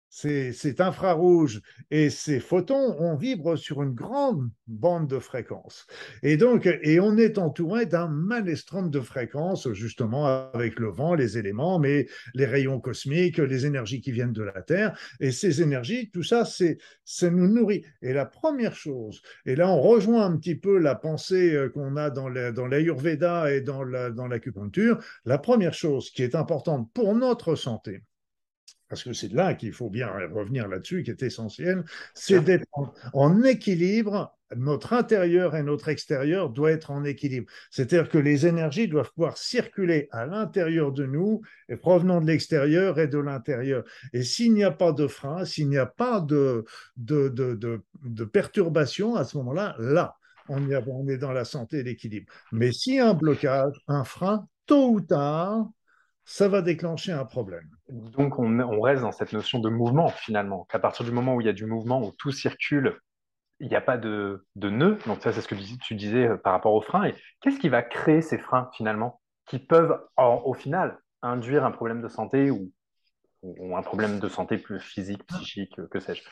cet 0.10 0.82
infrarouge 0.82 1.62
et 1.92 2.10
ces 2.10 2.40
photons, 2.40 2.96
on 3.00 3.16
vibre 3.16 3.58
sur 3.58 3.84
une 3.84 3.94
grande 3.94 4.50
bande 4.68 5.08
de 5.08 5.20
fréquences. 5.20 5.86
Et 6.24 6.38
donc, 6.38 6.68
et 6.82 7.00
on 7.00 7.18
est 7.18 7.38
entouré 7.38 7.86
d'un 7.86 8.08
maelstrom 8.08 8.90
de 8.90 9.00
fréquences, 9.00 9.72
justement, 9.74 10.26
avec 10.54 10.80
le 10.80 10.90
vent, 10.90 11.14
les 11.14 11.38
éléments, 11.38 11.80
mais 11.80 12.08
les 12.34 12.46
rayons 12.46 12.80
cosmiques, 12.80 13.38
les 13.38 13.66
énergies 13.66 14.02
qui 14.02 14.12
viennent 14.12 14.34
de 14.34 14.44
la 14.44 14.62
Terre. 14.62 14.98
Et 15.20 15.32
ces 15.32 15.62
énergies, 15.62 16.10
tout 16.12 16.24
ça, 16.24 16.46
c'est, 16.46 16.78
ça 17.04 17.30
nous 17.30 17.48
nourrit. 17.48 17.84
Et 18.02 18.14
la 18.14 18.26
première 18.26 18.76
chose, 18.76 19.22
et 19.46 19.56
là, 19.56 19.70
on 19.70 19.82
rejoint 19.82 20.26
un 20.26 20.38
petit 20.38 20.56
peu 20.56 20.78
la 20.78 20.96
pensée 20.96 21.54
euh, 21.54 21.70
qu'on 21.70 21.96
a 21.96 22.10
dans, 22.10 22.30
la, 22.30 22.52
dans 22.52 22.68
l'Ayurveda 22.68 23.54
et 23.54 23.62
dans, 23.62 23.84
la, 23.84 24.10
dans 24.10 24.28
l'acupuncture, 24.28 25.00
la 25.26 25.38
première 25.38 25.74
chose 25.74 26.10
qui 26.10 26.24
est 26.24 26.36
importante 26.36 26.90
pour 26.94 27.16
notre 27.16 27.56
santé, 27.56 28.04
parce 28.90 29.04
que 29.04 29.14
c'est 29.14 29.32
là 29.34 29.54
qu'il 29.54 29.74
faut 29.74 29.90
bien 29.90 30.08
revenir 30.08 30.68
là-dessus, 30.68 31.04
qui 31.04 31.12
est 31.12 31.24
essentiel, 31.24 31.84
c'est 32.14 32.44
d'être 32.44 32.68
en, 33.14 33.44
équilibre. 33.44 34.34
Notre 34.56 34.94
intérieur 34.94 35.58
et 35.58 35.64
notre 35.64 35.90
extérieur 35.90 36.50
doivent 36.50 36.72
être 36.72 36.92
en 36.92 37.04
équilibre. 37.04 37.52
C'est-à-dire 37.70 38.08
que 38.08 38.18
les 38.18 38.48
énergies 38.48 38.88
doivent 38.88 39.12
pouvoir 39.14 39.38
circuler 39.38 40.08
à 40.12 40.26
l'intérieur 40.26 40.94
de 40.94 41.06
nous, 41.06 41.42
et 41.68 41.76
provenant 41.76 42.22
de 42.22 42.28
l'extérieur 42.28 42.98
et 42.98 43.08
de 43.08 43.18
l'intérieur. 43.18 43.84
Et 44.14 44.24
s'il 44.24 44.54
n'y 44.54 44.64
a 44.64 44.72
pas 44.72 44.94
de 44.94 45.08
frein, 45.08 45.44
s'il 45.44 45.68
n'y 45.68 45.78
a 45.78 45.86
pas 45.86 46.22
de, 46.22 46.64
de, 46.96 47.28
de, 47.28 47.82
de 48.04 48.24
perturbation, 48.24 49.16
à 49.16 49.26
ce 49.26 49.36
moment-là, 49.38 49.76
là, 49.80 50.16
on, 50.48 50.66
on 50.88 51.08
est 51.10 51.18
dans 51.18 51.34
la 51.34 51.44
santé 51.44 51.80
et 51.80 51.84
l'équilibre. 51.84 52.32
Mais 52.54 52.72
s'il 52.72 52.96
y 52.96 53.00
a 53.00 53.10
un 53.10 53.14
blocage, 53.14 53.74
un 53.90 54.06
frein, 54.06 54.48
tôt 54.66 54.92
ou 54.92 55.02
tard, 55.02 55.68
ça 56.28 56.50
va 56.50 56.62
déclencher 56.62 57.14
un 57.14 57.24
problème. 57.24 57.70
Donc 57.88 58.38
on, 58.38 58.82
reste 58.82 59.02
dans 59.02 59.14
cette 59.14 59.32
notion 59.32 59.60
de 59.60 59.70
mouvement 59.70 60.10
finalement, 60.10 60.66
qu'à 60.66 60.78
partir 60.78 61.06
du 61.06 61.12
moment 61.12 61.36
où 61.36 61.42
il 61.42 61.48
y 61.48 61.50
a 61.50 61.54
du 61.54 61.66
mouvement, 61.66 62.06
où 62.06 62.12
tout 62.12 62.32
circule, 62.32 63.00
il 63.62 63.70
n'y 63.70 63.78
a 63.78 63.82
pas 63.82 63.98
de, 63.98 64.44
nœud. 64.58 65.00
Donc 65.08 65.22
ça 65.22 65.32
c'est 65.32 65.40
ce 65.40 65.48
que 65.48 65.56
tu 65.56 65.96
disais 65.96 66.28
euh, 66.28 66.36
par 66.36 66.52
rapport 66.52 66.74
aux 66.74 66.82
freins. 66.82 67.10
Qu'est-ce 67.40 67.60
qui 67.60 67.70
va 67.70 67.82
créer 67.82 68.22
ces 68.22 68.38
freins 68.38 68.70
finalement, 68.76 69.22
qui 69.46 69.58
peuvent 69.58 70.02
au 70.18 70.54
final 70.54 71.00
induire 71.22 71.64
un 71.64 71.72
problème 71.72 72.02
de 72.02 72.10
santé 72.10 72.52
ou 72.52 72.74
un 73.44 73.82
problème 73.82 74.20
de 74.20 74.28
santé 74.28 74.58
plus 74.58 74.82
physique, 74.82 75.26
psychique, 75.28 75.80
que 75.90 76.00
sais-je? 76.02 76.24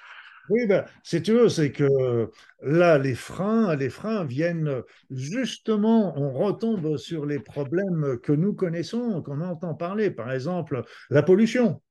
Oui, 0.50 0.66
ben, 0.68 0.86
si 1.04 1.22
tu 1.22 1.34
veux, 1.34 1.50
c'est 1.50 1.72
que 1.72 2.30
là, 2.62 2.98
les 2.98 3.16
freins, 3.16 3.76
les 3.76 3.90
freins 3.90 4.26
viennent 4.26 4.82
justement, 5.10 6.18
on 6.18 6.32
retombe 6.32 6.98
sur 6.98 7.26
les 7.26 7.40
problèmes 7.40 8.20
que 8.22 8.32
nous 8.32 8.54
connaissons, 8.54 9.22
qu'on 9.22 9.42
entend 9.42 9.74
parler. 9.74 10.12
Par 10.12 10.32
exemple, 10.32 10.84
la 11.10 11.24
pollution. 11.24 11.82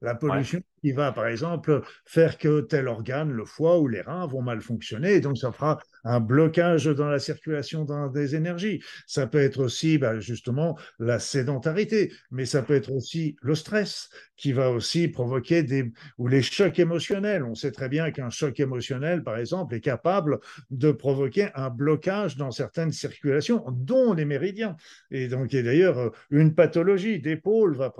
La 0.00 0.14
pollution 0.14 0.60
qui 0.80 0.92
va, 0.92 1.12
par 1.12 1.26
exemple, 1.26 1.82
faire 2.04 2.38
que 2.38 2.60
tel 2.60 2.88
organe, 2.88 3.30
le 3.30 3.44
foie 3.44 3.78
ou 3.78 3.88
les 3.88 4.00
reins, 4.00 4.26
vont 4.26 4.42
mal 4.42 4.60
fonctionner. 4.60 5.14
Et 5.14 5.20
donc, 5.20 5.38
ça 5.38 5.52
fera 5.52 5.78
un 6.04 6.20
blocage 6.20 6.86
dans 6.86 7.08
la 7.08 7.18
circulation 7.18 7.86
des 8.08 8.34
énergies. 8.34 8.82
Ça 9.06 9.26
peut 9.26 9.40
être 9.40 9.60
aussi, 9.60 9.98
bah, 9.98 10.20
justement, 10.20 10.78
la 10.98 11.18
sédentarité, 11.18 12.12
mais 12.30 12.44
ça 12.44 12.62
peut 12.62 12.74
être 12.74 12.92
aussi 12.92 13.36
le 13.42 13.54
stress 13.54 14.08
qui 14.36 14.52
va 14.52 14.70
aussi 14.70 15.08
provoquer 15.08 15.62
des, 15.62 15.92
ou 16.16 16.28
les 16.28 16.42
chocs 16.42 16.78
émotionnels. 16.78 17.42
On 17.42 17.54
sait 17.54 17.72
très 17.72 17.88
bien 17.88 18.10
qu'un 18.10 18.30
choc 18.30 18.60
émotionnel, 18.60 19.22
par 19.24 19.36
exemple, 19.36 19.74
est 19.74 19.80
capable 19.80 20.38
de 20.70 20.92
provoquer 20.92 21.48
un 21.54 21.70
blocage 21.70 22.36
dans 22.36 22.52
certaines 22.52 22.92
circulations, 22.92 23.64
dont 23.70 24.14
les 24.14 24.24
méridiens. 24.24 24.76
Et 25.10 25.28
donc, 25.28 25.54
et 25.54 25.62
d'ailleurs, 25.62 26.12
une 26.30 26.54
pathologie 26.54 27.20
d'épaule 27.20 27.76
va, 27.76 27.92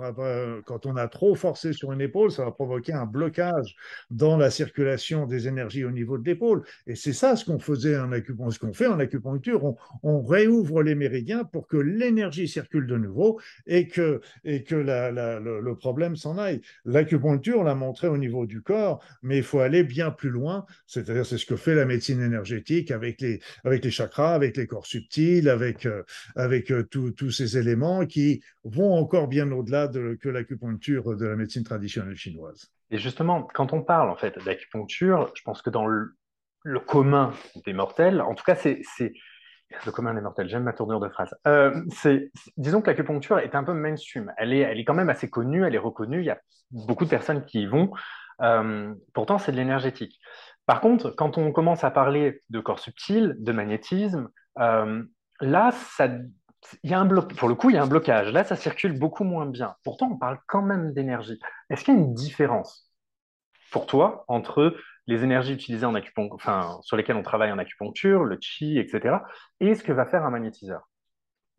quand 0.65 0.85
on 0.85 0.95
a 0.95 1.07
trop 1.07 1.35
forcé 1.35 1.73
sur 1.73 1.91
une 1.91 2.01
épaule, 2.01 2.31
ça 2.31 2.45
va 2.45 2.51
provoquer 2.51 2.68
un 2.89 3.05
blocage 3.05 3.75
dans 4.09 4.37
la 4.37 4.49
circulation 4.49 5.25
des 5.25 5.47
énergies 5.47 5.83
au 5.83 5.91
niveau 5.91 6.17
de 6.17 6.25
l'épaule. 6.25 6.63
Et 6.87 6.95
c'est 6.95 7.13
ça 7.13 7.35
ce 7.35 7.45
qu'on 7.45 7.59
faisait 7.59 7.97
en 7.97 8.11
acupuncture, 8.11 8.53
ce 8.53 8.59
qu'on 8.59 8.73
fait 8.73 8.87
en 8.87 8.99
acupuncture. 8.99 9.75
On, 10.03 10.19
réouvre 10.21 10.83
les 10.83 10.95
méridiens 10.95 11.43
pour 11.43 11.67
que 11.67 11.77
l'énergie 11.77 12.47
circule 12.47 12.85
de 12.85 12.97
nouveau 12.97 13.39
et 13.65 13.87
que, 13.87 14.21
et 14.43 14.63
que 14.63 14.75
le, 14.75 15.73
problème 15.75 16.15
s'en 16.15 16.37
aille. 16.37 16.61
L'acupuncture, 16.85 17.59
on 17.59 17.63
l'a 17.63 17.73
montré 17.73 18.07
au 18.07 18.17
niveau 18.17 18.45
du 18.45 18.61
corps, 18.61 19.01
mais 19.23 19.37
il 19.37 19.43
faut 19.43 19.59
aller 19.59 19.83
bien 19.83 20.11
plus 20.11 20.29
loin. 20.29 20.65
C'est-à-dire, 20.87 21.25
c'est 21.25 21.37
ce 21.37 21.45
que 21.45 21.55
fait 21.55 21.73
la 21.73 21.85
médecine 21.85 22.21
énergétique 22.21 22.91
avec 22.91 23.21
les, 23.21 23.39
avec 23.63 23.83
les 23.83 23.91
chakras, 23.91 24.35
avec 24.35 24.57
les 24.57 24.67
corps 24.67 24.85
subtils, 24.85 25.49
avec, 25.49 25.85
euh, 25.85 26.03
avec 26.35 26.71
euh, 26.71 26.83
tous 26.83 27.31
ces 27.31 27.57
éléments 27.57 28.05
qui 28.05 28.41
vont 28.63 28.93
encore 28.93 29.27
bien 29.27 29.49
au-delà 29.51 29.87
de, 29.87 30.17
que 30.19 30.29
l'acupuncture 30.29 31.15
de 31.15 31.25
la 31.25 31.35
médecine 31.35 31.63
traditionnelle 31.63 32.15
chinoise. 32.15 32.58
Et 32.91 32.97
justement, 32.97 33.43
quand 33.53 33.73
on 33.73 33.83
parle 33.83 34.09
en 34.09 34.15
fait 34.15 34.37
d'acupuncture, 34.43 35.31
je 35.35 35.41
pense 35.43 35.61
que 35.61 35.69
dans 35.69 35.85
le, 35.85 36.15
commun 36.87 37.33
des 37.65 37.73
mortels, 37.73 38.21
en 38.21 38.35
tout 38.35 38.43
cas, 38.43 38.55
c'est 38.55 38.81
le 39.85 39.91
commun 39.91 40.13
des 40.13 40.21
mortels, 40.21 40.49
j'aime 40.49 40.63
ma 40.63 40.73
tournure 40.73 40.99
de 40.99 41.09
phrase. 41.09 41.33
Euh, 41.47 41.83
c'est, 41.91 42.31
disons 42.57 42.81
que 42.81 42.87
l'acupuncture 42.87 43.39
est 43.39 43.55
un 43.55 43.63
peu 43.63 43.73
mainstream. 43.73 44.33
Elle 44.37 44.53
est, 44.53 44.59
elle 44.59 44.79
est 44.79 44.85
quand 44.85 44.95
même 44.95 45.09
assez 45.09 45.29
connue, 45.29 45.65
elle 45.65 45.75
est 45.75 45.79
reconnue. 45.79 46.19
Il 46.19 46.25
y 46.25 46.31
a 46.31 46.39
beaucoup 46.71 47.05
de 47.05 47.09
personnes 47.09 47.45
qui 47.45 47.61
y 47.61 47.65
vont. 47.67 47.91
Euh, 48.41 48.93
pourtant, 49.13 49.37
c'est 49.37 49.51
de 49.51 49.57
l'énergétique. 49.57 50.19
Par 50.65 50.81
contre, 50.81 51.11
quand 51.11 51.37
on 51.37 51.51
commence 51.51 51.83
à 51.83 51.91
parler 51.91 52.41
de 52.49 52.59
corps 52.59 52.79
subtil, 52.79 53.35
de 53.39 53.51
magnétisme, 53.51 54.29
euh, 54.59 55.03
là, 55.41 55.71
ça, 55.71 56.09
il 56.83 56.91
y 56.91 56.93
a 56.93 56.99
un 56.99 57.05
bloc, 57.05 57.33
pour 57.35 57.49
le 57.49 57.55
coup, 57.55 57.69
il 57.69 57.75
y 57.75 57.77
a 57.77 57.83
un 57.83 57.87
blocage. 57.87 58.31
Là, 58.31 58.43
ça 58.43 58.55
circule 58.55 58.97
beaucoup 58.97 59.23
moins 59.23 59.45
bien. 59.45 59.75
Pourtant, 59.83 60.09
on 60.11 60.17
parle 60.17 60.39
quand 60.47 60.61
même 60.61 60.93
d'énergie. 60.93 61.39
Est-ce 61.69 61.83
qu'il 61.83 61.95
y 61.95 61.97
a 61.97 61.99
une 61.99 62.13
différence 62.13 62.91
pour 63.71 63.85
toi 63.85 64.25
entre 64.27 64.75
les 65.07 65.23
énergies 65.23 65.53
utilisées 65.53 65.85
en 65.85 65.95
acupuncture, 65.95 66.35
enfin, 66.35 66.79
sur 66.83 66.97
lesquelles 66.97 67.15
on 67.15 67.23
travaille 67.23 67.51
en 67.51 67.57
acupuncture, 67.57 68.23
le 68.23 68.37
chi, 68.39 68.77
etc., 68.77 69.17
et 69.59 69.75
ce 69.75 69.83
que 69.83 69.91
va 69.91 70.05
faire 70.05 70.23
un 70.23 70.29
magnétiseur? 70.29 70.87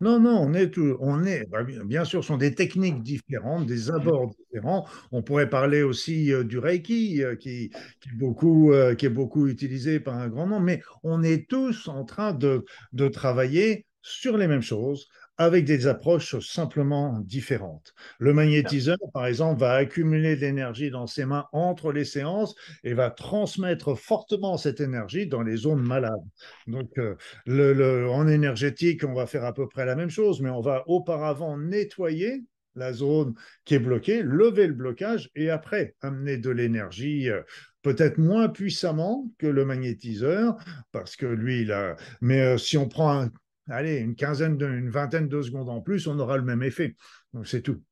Non, 0.01 0.19
non, 0.19 0.39
on 0.41 0.55
est, 0.55 0.79
on 1.01 1.25
est, 1.25 1.45
bah, 1.51 1.63
bien 1.85 2.07
sûr, 2.07 2.23
ce 2.23 2.29
sont 2.29 2.39
des 2.39 2.55
techniques 2.55 3.03
différentes, 3.03 3.67
des 3.67 3.91
abords 3.91 4.31
différents. 4.31 4.87
On 5.13 5.23
pourrait 5.23 5.51
parler 5.51 5.83
aussi 5.83 6.33
euh, 6.33 6.43
du 6.43 6.59
Reiki, 6.59 7.23
euh, 7.23 7.37
qui, 7.37 7.65
est 7.65 7.71
beaucoup, 8.15 8.73
euh, 8.73 8.95
qui 8.95 9.05
est 9.05 9.11
beaucoup 9.11 9.47
utilisé 9.47 10.01
par 10.01 10.15
un 10.15 10.29
grand 10.29 10.47
nombre, 10.47 10.65
mais 10.65 10.83
on 11.03 11.23
est 11.23 11.47
tous 11.51 11.87
en 11.89 12.07
train 12.07 12.33
de, 12.33 12.65
de 12.95 13.09
travailler 13.09 13.85
sur 14.03 14.37
les 14.37 14.47
mêmes 14.47 14.63
choses, 14.63 15.09
avec 15.41 15.65
des 15.65 15.87
approches 15.87 16.39
simplement 16.41 17.19
différentes. 17.21 17.95
Le 18.19 18.35
magnétiseur, 18.35 18.99
par 19.15 19.25
exemple, 19.25 19.61
va 19.61 19.73
accumuler 19.73 20.37
de 20.37 20.43
l'énergie 20.43 20.91
dans 20.91 21.07
ses 21.07 21.25
mains 21.25 21.47
entre 21.53 21.93
les 21.93 22.05
séances 22.05 22.55
et 22.85 22.93
va 22.93 23.09
transmettre 23.09 23.95
fortement 23.95 24.59
cette 24.59 24.81
énergie 24.81 25.27
dans 25.27 25.43
les 25.43 25.57
zones 25.57 25.81
malades. 25.81 26.21
Donc, 26.67 26.91
euh, 26.99 27.15
le, 27.47 28.07
en 28.11 28.29
énergétique, 28.29 29.03
on 29.03 29.15
va 29.15 29.27
faire 29.27 29.47
à 29.47 29.55
peu 29.55 29.67
près 29.67 29.87
la 29.87 29.97
même 29.97 30.11
chose, 30.11 30.43
mais 30.43 30.51
on 30.51 30.61
va 30.61 30.85
auparavant 30.89 31.57
nettoyer 31.57 32.45
la 32.75 32.93
zone 32.93 33.35
qui 33.65 33.77
est 33.77 33.79
bloquée, 33.79 34.23
lever 34.23 34.67
le 34.67 34.75
blocage 34.75 35.31
et 35.35 35.49
après 35.49 35.95
amener 36.03 36.37
de 36.37 36.51
l'énergie 36.51 37.31
euh, 37.31 37.41
peut-être 37.81 38.19
moins 38.19 38.51
puissamment 38.51 39.27
que 39.39 39.47
le 39.47 39.65
magnétiseur, 39.65 40.57
parce 40.93 41.17
que 41.17 41.25
lui, 41.25 41.63
il 41.63 41.73
a... 41.73 41.97
Mais 42.21 42.43
euh, 42.43 42.59
si 42.59 42.77
on 42.77 42.89
prend 42.89 43.23
un 43.23 43.31
allez, 43.71 43.99
une 43.99 44.15
quinzaine, 44.15 44.61
une 44.61 44.91
vingtaine 44.91 45.29
de 45.29 45.43
secondes 45.43 45.69
en 45.69 45.81
plus, 45.81 46.07
on 46.07 46.19
aura 46.19 46.37
le 46.37 46.43
même 46.43 46.63
effet. 46.63 46.97
C'est 47.45 47.63
tout. 47.63 47.83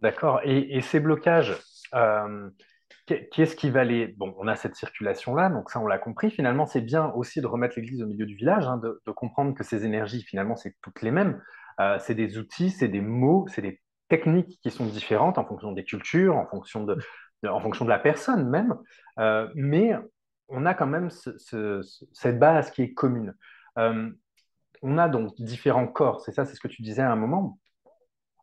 D'accord. 0.00 0.40
Et, 0.44 0.80
ces 0.82 1.00
blocages, 1.00 1.56
euh, 1.94 2.48
qu'est-ce 3.06 3.56
qui 3.56 3.70
va 3.70 3.84
les... 3.84 4.08
Bon, 4.08 4.34
on 4.38 4.46
a 4.46 4.56
cette 4.56 4.76
circulation-là, 4.76 5.48
donc 5.48 5.70
ça, 5.70 5.80
on 5.80 5.86
l'a 5.86 5.98
compris. 5.98 6.30
Finalement, 6.30 6.66
c'est 6.66 6.80
bien 6.80 7.10
aussi 7.12 7.40
de 7.40 7.46
remettre 7.46 7.76
l'église 7.76 8.02
au 8.02 8.06
milieu 8.06 8.26
du 8.26 8.36
village, 8.36 8.66
hein, 8.66 8.78
de, 8.78 9.12
comprendre 9.12 9.54
que 9.54 9.64
ces 9.64 9.84
énergies, 9.84 10.22
finalement, 10.22 10.56
c'est 10.56 10.76
toutes 10.82 11.02
les 11.02 11.10
mêmes. 11.10 11.40
Euh, 11.80 11.98
c'est 12.00 12.14
des 12.14 12.38
outils, 12.38 12.70
c'est 12.70 12.88
des 12.88 13.00
mots, 13.00 13.46
c'est 13.48 13.62
des 13.62 13.80
techniques 14.08 14.60
qui 14.62 14.70
sont 14.70 14.86
différentes 14.86 15.38
en 15.38 15.44
fonction 15.44 15.72
des 15.72 15.84
cultures, 15.84 16.36
en 16.36 16.46
fonction 16.46 16.84
de, 16.84 16.96
en 17.46 17.60
fonction 17.60 17.84
de 17.84 17.90
la 17.90 17.98
personne 17.98 18.48
même. 18.48 18.74
Euh, 19.18 19.48
mais 19.54 19.92
on 20.48 20.64
a 20.66 20.74
quand 20.74 20.86
même 20.86 21.10
cette 21.10 22.38
base 22.38 22.70
qui 22.70 22.82
est 22.82 22.92
commune 22.92 23.34
on 24.82 24.98
a 24.98 25.08
donc 25.08 25.34
différents 25.38 25.86
corps, 25.86 26.20
c'est 26.20 26.32
ça, 26.32 26.44
c'est 26.44 26.54
ce 26.54 26.60
que 26.60 26.68
tu 26.68 26.82
disais 26.82 27.02
à 27.02 27.10
un 27.10 27.16
moment. 27.16 27.58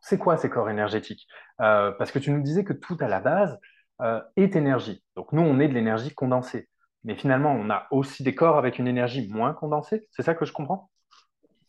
C'est 0.00 0.18
quoi 0.18 0.36
ces 0.36 0.50
corps 0.50 0.70
énergétiques? 0.70 1.26
Euh, 1.60 1.92
Parce 1.98 2.12
que 2.12 2.18
tu 2.18 2.30
nous 2.30 2.42
disais 2.42 2.64
que 2.64 2.72
tout 2.74 2.96
à 3.00 3.08
la 3.08 3.20
base 3.20 3.58
euh, 4.02 4.20
est 4.36 4.56
énergie. 4.56 5.04
Donc 5.16 5.32
nous, 5.32 5.42
on 5.42 5.60
est 5.60 5.68
de 5.68 5.74
l'énergie 5.74 6.14
condensée. 6.14 6.68
Mais 7.04 7.16
finalement, 7.16 7.52
on 7.52 7.70
a 7.70 7.86
aussi 7.90 8.22
des 8.22 8.34
corps 8.34 8.58
avec 8.58 8.78
une 8.78 8.88
énergie 8.88 9.28
moins 9.32 9.54
condensée. 9.54 10.06
C'est 10.10 10.22
ça 10.22 10.34
que 10.34 10.44
je 10.44 10.52
comprends? 10.52 10.90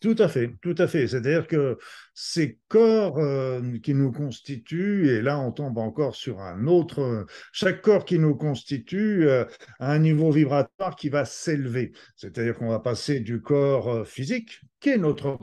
Tout 0.05 0.21
à 0.21 0.27
fait, 0.27 0.53
tout 0.61 0.75
à 0.77 0.85
fait. 0.85 1.07
C'est-à-dire 1.07 1.47
que 1.47 1.79
ces 2.13 2.59
corps 2.67 3.17
euh, 3.17 3.79
qui 3.81 3.95
nous 3.95 4.11
constituent, 4.11 5.09
et 5.09 5.21
là 5.23 5.39
on 5.39 5.51
tombe 5.51 5.79
encore 5.79 6.15
sur 6.15 6.41
un 6.41 6.67
autre, 6.67 7.25
chaque 7.51 7.81
corps 7.81 8.05
qui 8.05 8.19
nous 8.19 8.35
constitue 8.35 9.27
a 9.27 9.47
un 9.79 9.97
niveau 9.97 10.29
vibratoire 10.29 10.95
qui 10.95 11.09
va 11.09 11.25
s'élever. 11.25 11.91
C'est-à-dire 12.15 12.53
qu'on 12.53 12.69
va 12.69 12.79
passer 12.79 13.19
du 13.19 13.41
corps 13.41 14.05
physique, 14.05 14.61
qui 14.79 14.89
est 14.89 14.97
notre 14.97 15.39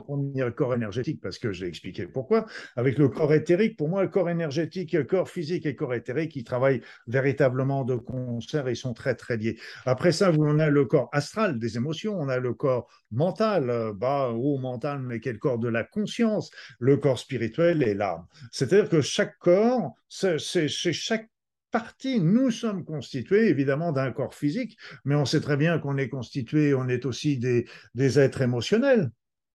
corps 0.51 0.73
énergétique, 0.73 1.19
parce 1.21 1.37
que 1.37 1.51
j'ai 1.51 1.67
expliqué 1.67 2.07
pourquoi, 2.07 2.45
avec 2.75 2.97
le 2.97 3.09
corps 3.09 3.33
éthérique, 3.33 3.77
pour 3.77 3.89
moi, 3.89 4.03
le 4.03 4.09
corps 4.09 4.29
énergétique, 4.29 5.05
corps 5.07 5.29
physique 5.29 5.65
et 5.65 5.75
corps 5.75 5.93
éthérique, 5.93 6.35
ils 6.35 6.43
travaillent 6.43 6.81
véritablement 7.07 7.83
de 7.83 7.95
concert, 7.95 8.69
ils 8.69 8.75
sont 8.75 8.93
très, 8.93 9.15
très 9.15 9.37
liés. 9.37 9.57
Après 9.85 10.11
ça, 10.11 10.31
on 10.37 10.59
a 10.59 10.69
le 10.69 10.85
corps 10.85 11.09
astral 11.11 11.59
des 11.59 11.77
émotions, 11.77 12.17
on 12.17 12.29
a 12.29 12.37
le 12.37 12.53
corps 12.53 12.87
mental, 13.11 13.69
euh, 13.69 13.93
bas, 13.93 14.29
haut 14.29 14.59
mental, 14.59 14.99
mais 15.01 15.19
quel 15.19 15.39
corps 15.39 15.59
de 15.59 15.67
la 15.67 15.83
conscience, 15.83 16.51
le 16.79 16.97
corps 16.97 17.19
spirituel 17.19 17.83
et 17.83 17.93
l'âme. 17.93 18.25
C'est-à-dire 18.51 18.89
que 18.89 19.01
chaque 19.01 19.37
corps, 19.39 19.93
c'est 20.07 20.37
chaque 20.67 21.29
partie, 21.71 22.19
nous 22.19 22.51
sommes 22.51 22.85
constitués 22.85 23.49
évidemment 23.49 23.91
d'un 23.91 24.11
corps 24.11 24.35
physique, 24.35 24.77
mais 25.05 25.15
on 25.15 25.25
sait 25.25 25.41
très 25.41 25.57
bien 25.57 25.79
qu'on 25.79 25.97
est 25.97 26.07
constitué, 26.07 26.75
on 26.75 26.87
est 26.87 27.05
aussi 27.05 27.39
des 27.39 28.19
êtres 28.19 28.41
émotionnels 28.41 29.09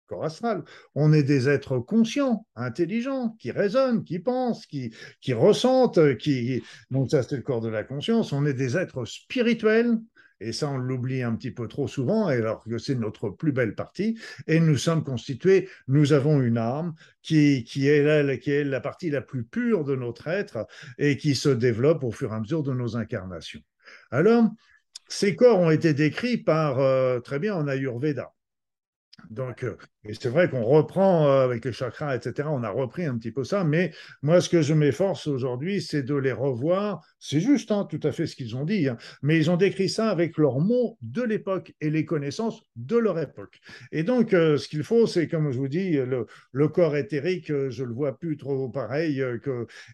corps 0.05 0.25
astral. 0.25 0.63
On 0.93 1.13
est 1.13 1.23
des 1.23 1.49
êtres 1.49 1.79
conscients, 1.79 2.45
intelligents, 2.55 3.35
qui 3.39 3.51
raisonnent, 3.51 4.03
qui 4.03 4.19
pensent, 4.19 4.65
qui, 4.65 4.93
qui 5.21 5.33
ressentent, 5.33 6.17
qui... 6.17 6.63
Donc 6.91 7.11
ça, 7.11 7.23
c'est 7.23 7.35
le 7.35 7.41
corps 7.41 7.61
de 7.61 7.69
la 7.69 7.83
conscience. 7.83 8.33
On 8.33 8.45
est 8.45 8.53
des 8.53 8.77
êtres 8.77 9.05
spirituels, 9.05 9.97
et 10.41 10.51
ça, 10.51 10.69
on 10.69 10.77
l'oublie 10.77 11.23
un 11.23 11.35
petit 11.35 11.51
peu 11.51 11.67
trop 11.67 11.87
souvent, 11.87 12.27
alors 12.27 12.63
que 12.63 12.77
c'est 12.77 12.95
notre 12.95 13.29
plus 13.29 13.51
belle 13.51 13.73
partie. 13.73 14.17
Et 14.47 14.59
nous 14.59 14.77
sommes 14.77 15.03
constitués, 15.03 15.69
nous 15.87 16.13
avons 16.13 16.41
une 16.41 16.57
âme 16.57 16.93
qui, 17.21 17.63
qui, 17.63 17.87
est 17.87 18.03
la, 18.03 18.37
qui 18.37 18.51
est 18.51 18.63
la 18.63 18.81
partie 18.81 19.09
la 19.09 19.21
plus 19.21 19.45
pure 19.45 19.85
de 19.85 19.95
notre 19.95 20.27
être 20.27 20.67
et 20.97 21.17
qui 21.17 21.35
se 21.35 21.49
développe 21.49 22.03
au 22.03 22.11
fur 22.11 22.31
et 22.31 22.35
à 22.35 22.39
mesure 22.39 22.63
de 22.63 22.73
nos 22.73 22.97
incarnations. 22.97 23.61
Alors, 24.11 24.49
ces 25.07 25.35
corps 25.35 25.59
ont 25.59 25.71
été 25.71 25.93
décrits 25.93 26.37
par, 26.37 26.79
euh, 26.79 27.19
très 27.19 27.39
bien 27.39 27.55
en 27.55 27.67
Ayurveda. 27.67 28.34
Donc, 29.29 29.63
euh, 29.63 29.75
c'est 30.13 30.29
vrai 30.29 30.49
qu'on 30.49 30.63
reprend 30.63 31.27
euh, 31.27 31.43
avec 31.43 31.65
les 31.65 31.71
chakras, 31.71 32.15
etc. 32.15 32.47
On 32.51 32.63
a 32.63 32.69
repris 32.69 33.05
un 33.05 33.17
petit 33.17 33.31
peu 33.31 33.43
ça, 33.43 33.63
mais 33.63 33.91
moi, 34.21 34.41
ce 34.41 34.49
que 34.49 34.61
je 34.61 34.73
m'efforce 34.73 35.27
aujourd'hui, 35.27 35.81
c'est 35.81 36.03
de 36.03 36.15
les 36.15 36.31
revoir. 36.31 37.05
C'est 37.19 37.39
juste, 37.39 37.71
hein, 37.71 37.87
tout 37.89 37.99
à 38.03 38.11
fait 38.11 38.27
ce 38.27 38.35
qu'ils 38.35 38.55
ont 38.55 38.65
dit, 38.65 38.87
hein, 38.87 38.97
mais 39.21 39.37
ils 39.37 39.49
ont 39.49 39.57
décrit 39.57 39.89
ça 39.89 40.09
avec 40.09 40.37
leurs 40.37 40.59
mots 40.59 40.97
de 41.01 41.23
l'époque 41.23 41.73
et 41.81 41.89
les 41.89 42.05
connaissances 42.05 42.61
de 42.75 42.97
leur 42.97 43.19
époque. 43.19 43.59
Et 43.91 44.03
donc, 44.03 44.33
euh, 44.33 44.57
ce 44.57 44.67
qu'il 44.67 44.83
faut, 44.83 45.07
c'est, 45.07 45.27
comme 45.27 45.51
je 45.51 45.57
vous 45.57 45.67
dis, 45.67 45.93
le, 45.93 46.67
corps 46.67 46.95
éthérique, 46.97 47.47
je 47.47 47.83
le 47.83 47.93
vois 47.93 48.17
plus 48.17 48.37
trop 48.37 48.69
pareil 48.69 49.23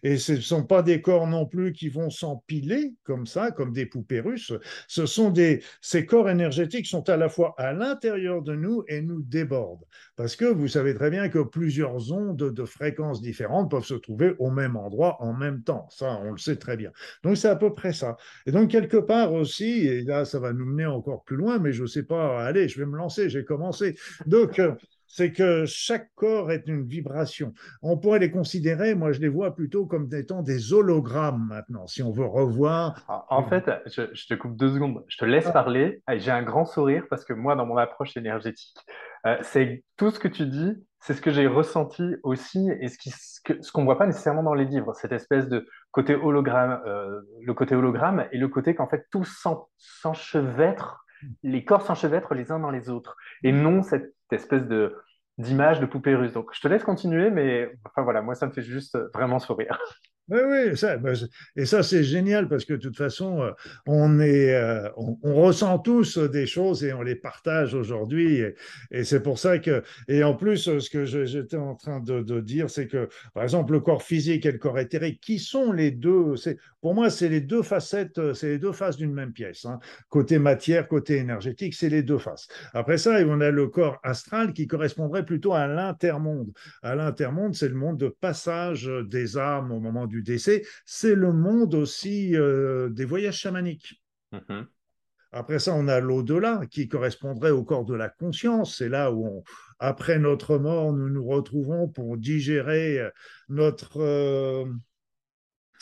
et 0.02 0.16
ce 0.16 0.32
ne 0.32 0.40
sont 0.40 0.64
pas 0.64 0.82
des 0.82 1.00
corps 1.00 1.26
non 1.26 1.46
plus 1.46 1.72
qui 1.72 1.88
vont 1.88 2.10
s'empiler 2.10 2.94
comme 3.04 3.26
ça, 3.26 3.50
comme 3.50 3.72
des 3.72 3.86
poupées 3.86 4.20
russes. 4.20 4.52
Ce 4.88 5.06
sont 5.06 5.30
des, 5.30 5.62
ces 5.80 6.06
corps 6.06 6.30
énergétiques 6.30 6.86
sont 6.86 7.08
à 7.08 7.16
la 7.16 7.28
fois 7.28 7.54
à 7.58 7.72
l'intérieur 7.72 8.42
de 8.42 8.54
nous 8.54 8.84
et 8.88 9.00
nous 9.00 9.11
débordent. 9.20 9.84
Parce 10.16 10.36
que 10.36 10.44
vous 10.44 10.68
savez 10.68 10.94
très 10.94 11.10
bien 11.10 11.28
que 11.28 11.38
plusieurs 11.40 12.12
ondes 12.12 12.36
de 12.36 12.64
fréquences 12.64 13.20
différentes 13.20 13.70
peuvent 13.70 13.84
se 13.84 13.94
trouver 13.94 14.34
au 14.38 14.50
même 14.50 14.76
endroit 14.76 15.16
en 15.22 15.32
même 15.32 15.62
temps. 15.62 15.88
Ça, 15.90 16.18
on 16.22 16.32
le 16.32 16.38
sait 16.38 16.56
très 16.56 16.76
bien. 16.76 16.90
Donc, 17.22 17.36
c'est 17.36 17.48
à 17.48 17.56
peu 17.56 17.74
près 17.74 17.92
ça. 17.92 18.16
Et 18.46 18.52
donc, 18.52 18.70
quelque 18.70 18.96
part 18.96 19.32
aussi, 19.32 19.86
et 19.86 20.02
là, 20.02 20.24
ça 20.24 20.38
va 20.38 20.52
nous 20.52 20.66
mener 20.66 20.86
encore 20.86 21.24
plus 21.24 21.36
loin, 21.36 21.58
mais 21.58 21.72
je 21.72 21.82
ne 21.82 21.86
sais 21.86 22.04
pas, 22.04 22.44
allez, 22.44 22.68
je 22.68 22.78
vais 22.78 22.86
me 22.86 22.96
lancer, 22.96 23.28
j'ai 23.28 23.44
commencé. 23.44 23.96
Donc, 24.26 24.58
euh, 24.58 24.72
c'est 25.12 25.30
que 25.30 25.66
chaque 25.66 26.08
corps 26.14 26.50
est 26.50 26.66
une 26.66 26.86
vibration. 26.86 27.52
On 27.82 27.98
pourrait 27.98 28.18
les 28.18 28.30
considérer, 28.30 28.94
moi 28.94 29.12
je 29.12 29.20
les 29.20 29.28
vois 29.28 29.54
plutôt 29.54 29.84
comme 29.84 30.08
étant 30.14 30.40
des 30.42 30.72
hologrammes 30.72 31.48
maintenant, 31.48 31.86
si 31.86 32.02
on 32.02 32.10
veut 32.10 32.24
revoir. 32.24 33.04
En 33.28 33.46
fait, 33.46 33.70
je, 33.86 34.26
te 34.26 34.32
coupe 34.32 34.56
deux 34.56 34.72
secondes, 34.72 35.04
je 35.08 35.18
te 35.18 35.26
laisse 35.26 35.48
ah. 35.48 35.52
parler. 35.52 36.02
J'ai 36.16 36.30
un 36.30 36.42
grand 36.42 36.64
sourire 36.64 37.04
parce 37.10 37.26
que 37.26 37.34
moi, 37.34 37.56
dans 37.56 37.66
mon 37.66 37.76
approche 37.76 38.16
énergétique, 38.16 38.78
euh, 39.26 39.36
c'est 39.42 39.84
tout 39.98 40.10
ce 40.10 40.18
que 40.18 40.28
tu 40.28 40.46
dis, 40.46 40.82
c'est 40.98 41.12
ce 41.12 41.20
que 41.20 41.30
j'ai 41.30 41.46
ressenti 41.46 42.16
aussi 42.22 42.70
et 42.80 42.88
ce 42.88 42.96
qu'on 43.44 43.62
ce 43.62 43.80
ne 43.80 43.84
voit 43.84 43.98
pas 43.98 44.06
nécessairement 44.06 44.42
dans 44.42 44.54
les 44.54 44.64
livres, 44.64 44.94
cette 44.94 45.12
espèce 45.12 45.46
de 45.46 45.66
côté 45.90 46.14
hologramme, 46.14 46.80
euh, 46.86 47.20
le 47.42 47.52
côté 47.52 47.74
hologramme 47.74 48.26
et 48.32 48.38
le 48.38 48.48
côté 48.48 48.74
qu'en 48.74 48.88
fait 48.88 49.06
tout 49.10 49.24
s'enchevêtre, 49.76 51.04
les 51.42 51.64
corps 51.64 51.82
s'enchevêtrent 51.82 52.34
les 52.34 52.50
uns 52.50 52.58
dans 52.58 52.70
les 52.70 52.88
autres 52.88 53.16
et 53.44 53.52
non 53.52 53.82
cette 53.82 54.14
espèce 54.34 54.62
de 54.66 54.96
d'image 55.38 55.80
de 55.80 55.86
poupée 55.86 56.14
russe. 56.14 56.32
Donc 56.32 56.50
je 56.54 56.60
te 56.60 56.68
laisse 56.68 56.84
continuer, 56.84 57.30
mais 57.30 57.70
enfin 57.86 58.02
voilà, 58.02 58.22
moi 58.22 58.34
ça 58.34 58.46
me 58.46 58.52
fait 58.52 58.62
juste 58.62 58.98
vraiment 59.14 59.38
sourire. 59.38 59.78
Oui, 60.28 60.38
oui, 60.46 60.76
ça, 60.76 60.96
bah, 60.98 61.12
et 61.56 61.66
ça 61.66 61.82
c'est 61.82 62.04
génial 62.04 62.48
parce 62.48 62.64
que 62.64 62.74
de 62.74 62.78
toute 62.78 62.96
façon, 62.96 63.42
euh, 63.42 63.50
on 63.86 64.20
est, 64.20 64.54
euh, 64.54 64.88
on, 64.96 65.34
ressent 65.34 65.80
tous 65.80 66.16
des 66.16 66.46
choses 66.46 66.84
et 66.84 66.92
on 66.92 67.02
les 67.02 67.16
partage 67.16 67.74
aujourd'hui. 67.74 68.36
Et, 68.36 68.54
et 68.92 69.04
c'est 69.04 69.20
pour 69.20 69.40
ça 69.40 69.58
que, 69.58 69.82
et 70.06 70.22
en 70.22 70.34
plus, 70.34 70.78
ce 70.78 70.90
que 70.90 71.04
j'étais 71.04 71.56
en 71.56 71.74
train 71.74 71.98
de, 71.98 72.40
dire, 72.40 72.70
c'est 72.70 72.86
que, 72.86 73.08
par 73.34 73.42
exemple, 73.42 73.72
le 73.72 73.80
corps 73.80 74.04
physique 74.04 74.46
et 74.46 74.52
le 74.52 74.58
corps 74.58 74.78
éthérique, 74.78 75.20
qui 75.20 75.40
sont 75.40 75.72
les 75.72 75.90
deux, 75.90 76.34
pour 76.80 76.94
moi, 76.94 77.10
c'est 77.10 77.28
les 77.28 77.40
deux 77.40 77.62
facettes, 77.62 78.32
c'est 78.34 78.48
les 78.48 78.58
deux 78.58 78.72
faces 78.72 78.96
d'une 78.96 79.12
même 79.12 79.32
pièce. 79.32 79.64
Hein. 79.64 79.80
Côté 80.08 80.38
matière, 80.38 80.86
côté 80.86 81.16
énergétique, 81.16 81.74
c'est 81.74 81.88
les 81.88 82.04
deux 82.04 82.18
faces. 82.18 82.46
Après 82.74 82.96
ça, 82.96 83.18
on 83.26 83.40
a 83.40 83.50
le 83.50 83.66
corps 83.66 83.98
astral 84.04 84.52
qui 84.52 84.68
correspondrait 84.68 85.24
plutôt 85.24 85.52
à 85.52 85.66
l'intermonde. 85.66 86.52
À 86.82 86.94
l'intermonde, 86.94 87.54
c'est 87.54 87.68
le 87.68 87.74
monde 87.74 87.98
de 87.98 88.08
passage 88.08 88.90
des 89.08 89.36
âmes 89.36 89.72
au 89.72 89.80
moment 89.80 90.06
du 90.12 90.22
décès, 90.22 90.64
c'est 90.84 91.16
le 91.16 91.32
monde 91.32 91.74
aussi 91.74 92.36
euh, 92.36 92.88
des 92.90 93.04
voyages 93.04 93.38
chamaniques. 93.38 94.00
Mm-hmm. 94.32 94.66
Après 95.32 95.58
ça, 95.58 95.74
on 95.74 95.88
a 95.88 95.98
l'au-delà 95.98 96.66
qui 96.70 96.88
correspondrait 96.88 97.50
au 97.50 97.64
corps 97.64 97.86
de 97.86 97.94
la 97.94 98.10
conscience. 98.10 98.76
C'est 98.76 98.90
là 98.90 99.10
où, 99.10 99.26
on, 99.26 99.42
après 99.78 100.18
notre 100.18 100.58
mort, 100.58 100.92
nous 100.92 101.08
nous 101.08 101.26
retrouvons 101.26 101.88
pour 101.88 102.18
digérer 102.18 103.00
notre, 103.48 104.02
euh, 104.02 104.66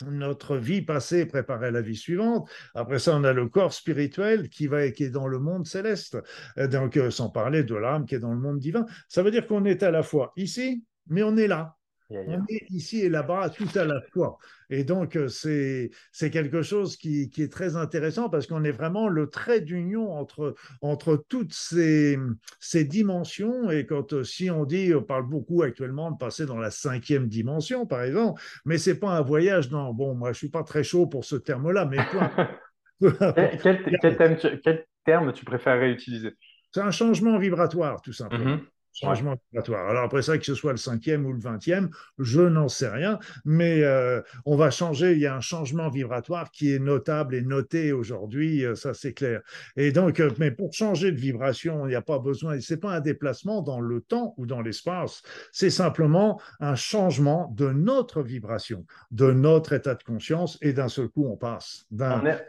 notre 0.09 0.55
vie 0.57 0.81
passée, 0.81 1.25
préparer 1.25 1.69
la 1.69 1.81
vie 1.81 1.97
suivante. 1.97 2.49
Après 2.73 2.99
ça, 2.99 3.15
on 3.15 3.23
a 3.25 3.33
le 3.33 3.47
corps 3.49 3.73
spirituel 3.73 4.49
qui, 4.49 4.67
va, 4.67 4.89
qui 4.91 5.03
est 5.03 5.09
dans 5.09 5.27
le 5.27 5.39
monde 5.39 5.67
céleste. 5.67 6.17
Donc, 6.57 6.97
euh, 6.97 7.11
sans 7.11 7.29
parler 7.29 7.63
de 7.63 7.75
l'âme 7.75 8.05
qui 8.05 8.15
est 8.15 8.19
dans 8.19 8.33
le 8.33 8.39
monde 8.39 8.59
divin. 8.59 8.85
Ça 9.07 9.21
veut 9.21 9.31
dire 9.31 9.47
qu'on 9.47 9.65
est 9.65 9.83
à 9.83 9.91
la 9.91 10.03
fois 10.03 10.31
ici, 10.37 10.83
mais 11.07 11.23
on 11.23 11.35
est 11.35 11.47
là. 11.47 11.75
On 12.13 12.45
est 12.49 12.69
ici 12.69 13.01
et 13.01 13.09
là-bas 13.09 13.49
tout 13.49 13.67
à 13.75 13.85
la 13.85 14.01
fois. 14.11 14.37
Et 14.69 14.83
donc, 14.83 15.15
euh, 15.15 15.27
c'est 15.27 16.29
quelque 16.31 16.61
chose 16.61 16.95
qui, 16.95 17.29
qui, 17.29 17.43
est 17.43 17.51
très 17.51 17.75
intéressant 17.75 18.29
parce 18.29 18.47
qu'on 18.47 18.63
est 18.63 18.71
vraiment 18.71 19.07
le 19.07 19.27
trait 19.27 19.61
d'union 19.61 20.11
entre, 20.11 20.55
entre 20.81 21.23
toutes 21.27 21.53
ces, 21.53 22.17
ces 22.59 22.85
dimensions. 22.85 23.69
Et 23.69 23.85
quand, 23.85 24.13
euh, 24.13 24.23
si 24.23 24.49
on 24.49 24.65
dit, 24.65 24.93
on 24.93 25.03
parle 25.03 25.27
beaucoup 25.27 25.61
actuellement 25.61 26.11
de 26.11 26.17
passer 26.17 26.45
dans 26.45 26.57
la 26.57 26.71
cinquième 26.71 27.27
dimension, 27.27 27.85
par 27.85 28.03
exemple, 28.03 28.41
mais 28.65 28.77
c'est 28.77 28.99
pas 28.99 29.11
un 29.11 29.21
voyage 29.21 29.69
dans, 29.69 29.93
bon, 29.93 30.15
moi, 30.15 30.31
je 30.33 30.37
suis 30.37 30.49
pas 30.49 30.63
très 30.63 30.83
chaud 30.83 31.07
pour 31.07 31.25
ce 31.25 31.35
terme-là, 31.35 31.85
mais 31.85 31.97
quel, 33.61 33.83
quel, 33.99 34.61
quel, 34.63 34.85
terme 35.03 35.33
tu 35.33 35.45
préférerais 35.45 35.91
utiliser? 35.91 36.33
C'est 36.73 36.81
un 36.81 36.91
changement 36.91 37.37
vibratoire, 37.37 38.01
tout 38.01 38.13
simplement. 38.13 38.55
Mm-hmm 38.55 38.70
changement 38.93 39.35
vibratoire. 39.51 39.89
Alors 39.89 40.03
après 40.03 40.21
ça, 40.21 40.37
que 40.37 40.45
ce 40.45 40.55
soit 40.55 40.71
le 40.71 40.77
cinquième 40.77 41.25
ou 41.25 41.33
le 41.33 41.39
vingtième, 41.39 41.89
je 42.19 42.41
n'en 42.41 42.67
sais 42.67 42.89
rien, 42.89 43.19
mais 43.45 43.83
euh, 43.83 44.21
on 44.45 44.55
va 44.55 44.71
changer. 44.71 45.13
Il 45.13 45.19
y 45.19 45.27
a 45.27 45.35
un 45.35 45.41
changement 45.41 45.89
vibratoire 45.89 46.51
qui 46.51 46.73
est 46.73 46.79
notable 46.79 47.35
et 47.35 47.41
noté 47.41 47.91
aujourd'hui, 47.91 48.65
euh, 48.65 48.75
ça 48.75 48.93
c'est 48.93 49.13
clair. 49.13 49.41
Et 49.75 49.91
donc, 49.91 50.19
euh, 50.19 50.29
mais 50.37 50.51
pour 50.51 50.73
changer 50.73 51.11
de 51.11 51.19
vibration, 51.19 51.85
il 51.85 51.89
n'y 51.89 51.95
a 51.95 52.01
pas 52.01 52.19
besoin. 52.19 52.59
C'est 52.59 52.79
pas 52.79 52.91
un 52.91 53.01
déplacement 53.01 53.61
dans 53.61 53.79
le 53.79 54.01
temps 54.01 54.33
ou 54.37 54.45
dans 54.45 54.61
l'espace. 54.61 55.21
C'est 55.51 55.69
simplement 55.69 56.41
un 56.59 56.75
changement 56.75 57.51
de 57.55 57.71
notre 57.71 58.21
vibration, 58.21 58.85
de 59.11 59.31
notre 59.31 59.73
état 59.73 59.95
de 59.95 60.03
conscience, 60.03 60.57
et 60.61 60.73
d'un 60.73 60.87
seul 60.87 61.07
coup, 61.07 61.25
on 61.25 61.37
passe. 61.37 61.85
On 61.99 62.25
est, 62.25 62.45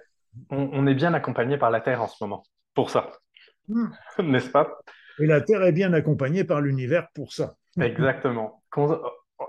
on, 0.50 0.86
est 0.86 0.94
bien 0.94 1.14
accompagné 1.14 1.58
par 1.58 1.70
la 1.70 1.80
Terre 1.80 2.02
en 2.02 2.08
ce 2.08 2.22
moment 2.22 2.42
pour 2.74 2.90
ça, 2.90 3.10
hmm. 3.68 3.88
n'est-ce 4.22 4.50
pas? 4.50 4.78
Et 5.18 5.26
la 5.26 5.40
Terre 5.40 5.62
est 5.62 5.72
bien 5.72 5.92
accompagnée 5.92 6.44
par 6.44 6.60
l'univers 6.60 7.08
pour 7.14 7.32
ça. 7.32 7.54
Exactement. 7.80 8.62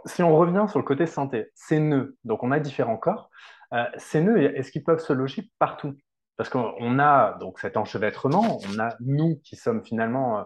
si 0.06 0.24
on 0.24 0.36
revient 0.36 0.66
sur 0.70 0.80
le 0.80 0.86
côté 0.86 1.06
santé, 1.06 1.52
ces 1.56 1.80
nœuds, 1.80 2.18
donc 2.24 2.44
on 2.44 2.52
a 2.52 2.60
différents 2.60 2.98
corps, 2.98 3.30
euh, 3.74 3.86
ces 3.98 4.22
nœuds, 4.22 4.40
est-ce 4.40 4.72
qu'ils 4.72 4.84
peuvent 4.84 5.00
se 5.00 5.14
loger 5.14 5.50
partout? 5.60 5.96
Parce 6.38 6.50
qu'on 6.50 7.00
a 7.00 7.38
donc 7.40 7.60
cet 7.60 7.78
enchevêtrement, 7.78 8.60
on 8.70 8.80
a 8.80 8.96
nous 9.00 9.40
qui 9.44 9.56
sommes 9.56 9.84
finalement 9.84 10.40
euh, 10.40 10.44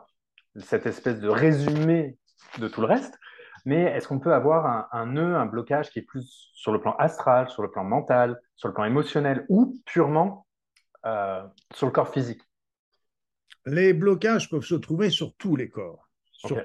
cette 0.57 0.85
espèce 0.85 1.19
de 1.19 1.29
résumé 1.29 2.17
de 2.59 2.67
tout 2.67 2.81
le 2.81 2.87
reste, 2.87 3.17
mais 3.65 3.83
est-ce 3.83 4.07
qu'on 4.07 4.19
peut 4.19 4.33
avoir 4.33 4.87
un, 4.93 5.05
nœud, 5.07 5.35
un 5.35 5.45
blocage 5.45 5.89
qui 5.89 5.99
est 5.99 6.03
plus 6.03 6.51
sur 6.53 6.71
le 6.71 6.79
plan 6.79 6.95
astral, 6.99 7.49
sur 7.49 7.61
le 7.61 7.69
plan 7.69 7.83
mental, 7.83 8.39
sur 8.55 8.69
le 8.69 8.73
plan 8.73 8.85
émotionnel 8.85 9.45
ou 9.49 9.75
purement 9.85 10.47
euh, 11.05 11.43
sur 11.73 11.85
le 11.85 11.91
corps 11.91 12.07
physique? 12.07 12.41
Les 13.67 13.93
blocages 13.93 14.49
peuvent 14.49 14.65
se 14.65 14.75
trouver 14.75 15.09
sur 15.09 15.35
tous 15.35 15.55
les 15.55 15.69
corps. 15.69 16.09
Sur 16.31 16.61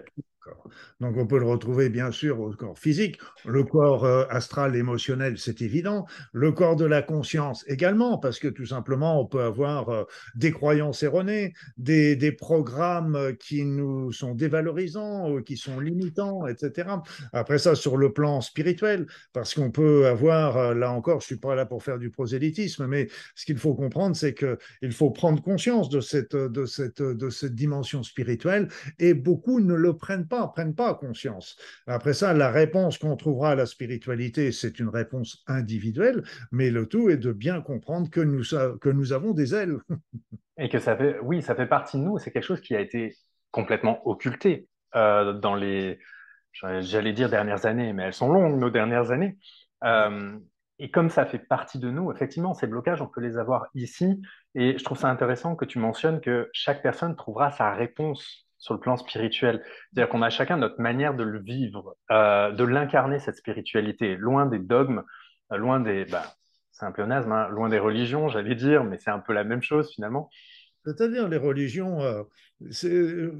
donc 1.00 1.16
on 1.16 1.26
peut 1.26 1.38
le 1.38 1.46
retrouver 1.46 1.88
bien 1.88 2.10
sûr 2.10 2.40
au 2.40 2.50
corps 2.52 2.78
physique, 2.78 3.18
le 3.44 3.64
corps 3.64 4.04
euh, 4.04 4.24
astral 4.30 4.76
émotionnel, 4.76 5.38
c'est 5.38 5.62
évident, 5.62 6.06
le 6.32 6.52
corps 6.52 6.76
de 6.76 6.84
la 6.84 7.02
conscience 7.02 7.64
également, 7.68 8.18
parce 8.18 8.38
que 8.38 8.48
tout 8.48 8.66
simplement 8.66 9.20
on 9.20 9.26
peut 9.26 9.42
avoir 9.42 9.88
euh, 9.88 10.04
des 10.34 10.52
croyances 10.52 11.02
erronées, 11.02 11.54
des, 11.76 12.32
programmes 12.32 13.34
qui 13.38 13.64
nous 13.64 14.10
sont 14.12 14.34
dévalorisants, 14.34 15.36
euh, 15.36 15.42
qui 15.42 15.56
sont 15.56 15.80
limitants, 15.80 16.46
etc. 16.46 16.88
Après 17.32 17.58
ça, 17.58 17.74
sur 17.74 17.96
le 17.96 18.12
plan 18.12 18.40
spirituel, 18.40 19.06
parce 19.32 19.54
qu'on 19.54 19.70
peut 19.70 20.06
avoir, 20.06 20.74
là 20.74 20.92
encore, 20.92 21.20
je 21.20 21.26
suis 21.26 21.36
pas 21.36 21.54
là 21.54 21.66
pour 21.66 21.82
faire 21.82 21.98
du 21.98 22.10
prosélytisme, 22.10 22.86
mais 22.86 23.08
ce 23.34 23.44
qu'il 23.44 23.58
faut 23.58 23.74
comprendre, 23.74 24.16
c'est 24.16 24.34
qu'il 24.34 24.92
faut 24.92 25.10
prendre 25.10 25.42
conscience 25.42 25.88
de, 25.88 26.00
cette, 26.00 26.34
de 26.34 26.66
cette 26.66 27.54
dimension 27.54 28.02
spirituelle, 28.02 28.68
et 28.98 29.14
beaucoup 29.14 29.60
ne 29.60 29.74
le 29.74 29.96
prennent 29.96 30.26
pas 30.26 30.31
prennent 30.54 30.74
pas 30.74 30.94
conscience. 30.94 31.56
Après 31.86 32.12
ça, 32.12 32.32
la 32.32 32.50
réponse 32.50 32.98
qu'on 32.98 33.16
trouvera 33.16 33.50
à 33.50 33.54
la 33.54 33.66
spiritualité, 33.66 34.52
c'est 34.52 34.78
une 34.78 34.88
réponse 34.88 35.44
individuelle, 35.46 36.22
mais 36.50 36.70
le 36.70 36.86
tout 36.86 37.10
est 37.10 37.16
de 37.16 37.32
bien 37.32 37.60
comprendre 37.60 38.10
que 38.10 38.20
nous, 38.20 38.42
que 38.80 38.88
nous 38.88 39.12
avons 39.12 39.32
des 39.32 39.54
ailes. 39.54 39.76
Et 40.58 40.68
que 40.68 40.78
ça 40.78 40.96
fait, 40.96 41.18
oui, 41.20 41.42
ça 41.42 41.54
fait 41.54 41.66
partie 41.66 41.96
de 41.98 42.02
nous. 42.02 42.18
C'est 42.18 42.30
quelque 42.30 42.44
chose 42.44 42.60
qui 42.60 42.76
a 42.76 42.80
été 42.80 43.16
complètement 43.50 44.06
occulté 44.06 44.68
euh, 44.94 45.32
dans 45.32 45.54
les, 45.54 45.98
j'allais 46.52 47.12
dire 47.12 47.30
dernières 47.30 47.66
années, 47.66 47.92
mais 47.92 48.04
elles 48.04 48.12
sont 48.12 48.30
longues, 48.30 48.58
nos 48.58 48.70
dernières 48.70 49.10
années. 49.10 49.38
Euh, 49.84 50.38
et 50.78 50.90
comme 50.90 51.10
ça 51.10 51.26
fait 51.26 51.38
partie 51.38 51.78
de 51.78 51.90
nous, 51.90 52.12
effectivement, 52.12 52.54
ces 52.54 52.66
blocages, 52.66 53.00
on 53.00 53.06
peut 53.06 53.20
les 53.20 53.38
avoir 53.38 53.68
ici. 53.74 54.20
Et 54.54 54.76
je 54.78 54.84
trouve 54.84 54.98
ça 54.98 55.08
intéressant 55.08 55.54
que 55.56 55.64
tu 55.64 55.78
mentionnes 55.78 56.20
que 56.20 56.50
chaque 56.52 56.82
personne 56.82 57.16
trouvera 57.16 57.50
sa 57.50 57.72
réponse 57.72 58.46
sur 58.62 58.74
le 58.74 58.80
plan 58.80 58.96
spirituel. 58.96 59.60
C'est-à-dire 59.92 60.08
qu'on 60.08 60.22
a 60.22 60.30
chacun 60.30 60.56
notre 60.56 60.80
manière 60.80 61.14
de 61.14 61.24
le 61.24 61.40
vivre, 61.40 61.96
euh, 62.12 62.52
de 62.52 62.62
l'incarner, 62.62 63.18
cette 63.18 63.36
spiritualité, 63.36 64.16
loin 64.16 64.46
des 64.46 64.60
dogmes, 64.60 65.02
euh, 65.52 65.56
loin 65.56 65.80
des... 65.80 66.04
Bah, 66.04 66.22
c'est 66.70 66.86
un 66.86 66.92
pléonasme, 66.92 67.32
hein, 67.32 67.48
loin 67.48 67.68
des 67.68 67.80
religions, 67.80 68.28
j'allais 68.28 68.54
dire, 68.54 68.84
mais 68.84 68.98
c'est 68.98 69.10
un 69.10 69.18
peu 69.18 69.32
la 69.32 69.42
même 69.42 69.62
chose 69.62 69.92
finalement. 69.92 70.30
C'est-à-dire 70.84 71.28
les 71.28 71.36
religions, 71.36 72.02
euh, 72.02 72.22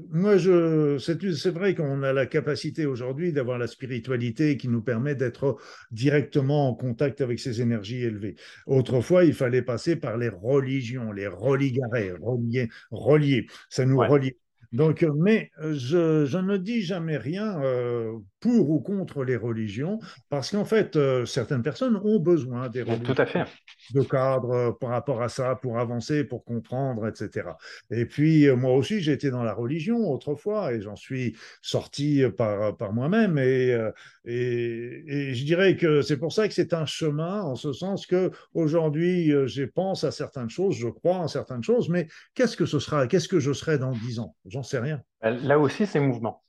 moi 0.09 0.37
je, 0.37 0.97
c'est 0.97 1.51
vrai 1.51 1.73
qu'on 1.73 2.03
a 2.03 2.11
la 2.11 2.25
capacité 2.25 2.85
aujourd'hui 2.85 3.31
d'avoir 3.31 3.57
la 3.57 3.67
spiritualité 3.67 4.57
qui 4.57 4.67
nous 4.67 4.81
permet 4.81 5.15
d'être 5.15 5.57
directement 5.91 6.69
en 6.69 6.75
contact 6.75 7.21
avec 7.21 7.39
ces 7.39 7.61
énergies 7.61 8.03
élevées. 8.03 8.35
Autrefois, 8.65 9.23
il 9.23 9.33
fallait 9.33 9.61
passer 9.61 9.95
par 9.95 10.17
les 10.17 10.29
religions, 10.29 11.11
les 11.11 11.27
religarés, 11.27 12.11
relier, 12.11 12.69
relier. 12.91 13.47
Ça 13.69 13.85
nous 13.85 13.99
reliait. 13.99 14.37
Donc, 14.73 15.05
mais 15.23 15.51
je, 15.61 16.25
je, 16.25 16.37
ne 16.37 16.57
dis 16.57 16.81
jamais 16.81 17.17
rien 17.17 17.61
euh, 17.61 18.17
pour 18.43 18.71
ou 18.71 18.81
contre 18.81 19.23
les 19.23 19.37
religions, 19.37 19.99
parce 20.29 20.51
qu'en 20.51 20.65
fait, 20.65 20.97
euh, 20.97 21.23
certaines 21.23 21.63
personnes 21.63 21.95
ont 22.03 22.19
besoin 22.19 22.67
des 22.67 22.81
religions. 22.81 23.13
Tout 23.13 23.21
à 23.21 23.25
fait. 23.25 23.45
De 23.93 24.01
cadre 24.01 24.51
euh, 24.51 24.71
par 24.73 24.89
rapport 24.89 25.21
à 25.21 25.29
ça, 25.29 25.55
pour 25.55 25.79
avancer, 25.79 26.25
pour 26.25 26.43
comprendre, 26.43 27.07
etc. 27.07 27.51
Et 27.89 28.05
puis, 28.05 28.49
euh, 28.49 28.57
moi 28.57 28.73
aussi, 28.73 28.99
j'étais 28.99 29.31
dans 29.31 29.43
la 29.43 29.53
religion 29.53 30.11
autrefois, 30.11 30.73
et 30.73 30.81
j'en 30.81 30.97
suis 30.97 31.37
sorti 31.61 32.21
par, 32.37 32.75
par 32.75 32.91
moi-même. 32.91 33.37
Et, 33.37 33.77
et, 34.25 35.03
et, 35.07 35.33
je 35.33 35.45
dirais 35.45 35.77
que 35.77 36.01
c'est 36.01 36.17
pour 36.17 36.33
ça 36.33 36.45
que 36.45 36.53
c'est 36.53 36.73
un 36.73 36.85
chemin, 36.85 37.43
en 37.43 37.55
ce 37.55 37.71
sens 37.71 38.05
que 38.05 38.29
aujourd'hui, 38.53 39.31
je 39.45 39.63
pense 39.63 40.03
à 40.03 40.11
certaines 40.11 40.49
choses, 40.49 40.75
je 40.75 40.89
crois 40.89 41.15
en 41.15 41.29
certaines 41.29 41.63
choses, 41.63 41.87
mais 41.87 42.09
qu'est-ce 42.33 42.57
que 42.57 42.65
ce 42.65 42.79
sera? 42.79 43.07
Qu'est-ce 43.07 43.29
que 43.29 43.39
je 43.39 43.53
serai 43.53 43.77
dans 43.77 43.91
dix 43.91 44.19
ans? 44.19 44.35
J'en 44.45 44.63
sais 44.63 44.79
rien. 44.79 45.01
Là 45.21 45.59
aussi, 45.59 45.85
c'est 45.85 46.01
mouvement. 46.01 46.43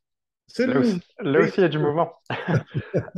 Là 0.59 0.78
aussi, 0.78 1.00
là 1.20 1.40
aussi, 1.40 1.54
il 1.59 1.62
y 1.62 1.64
a 1.64 1.68
du 1.68 1.78
mouvement. 1.80 2.12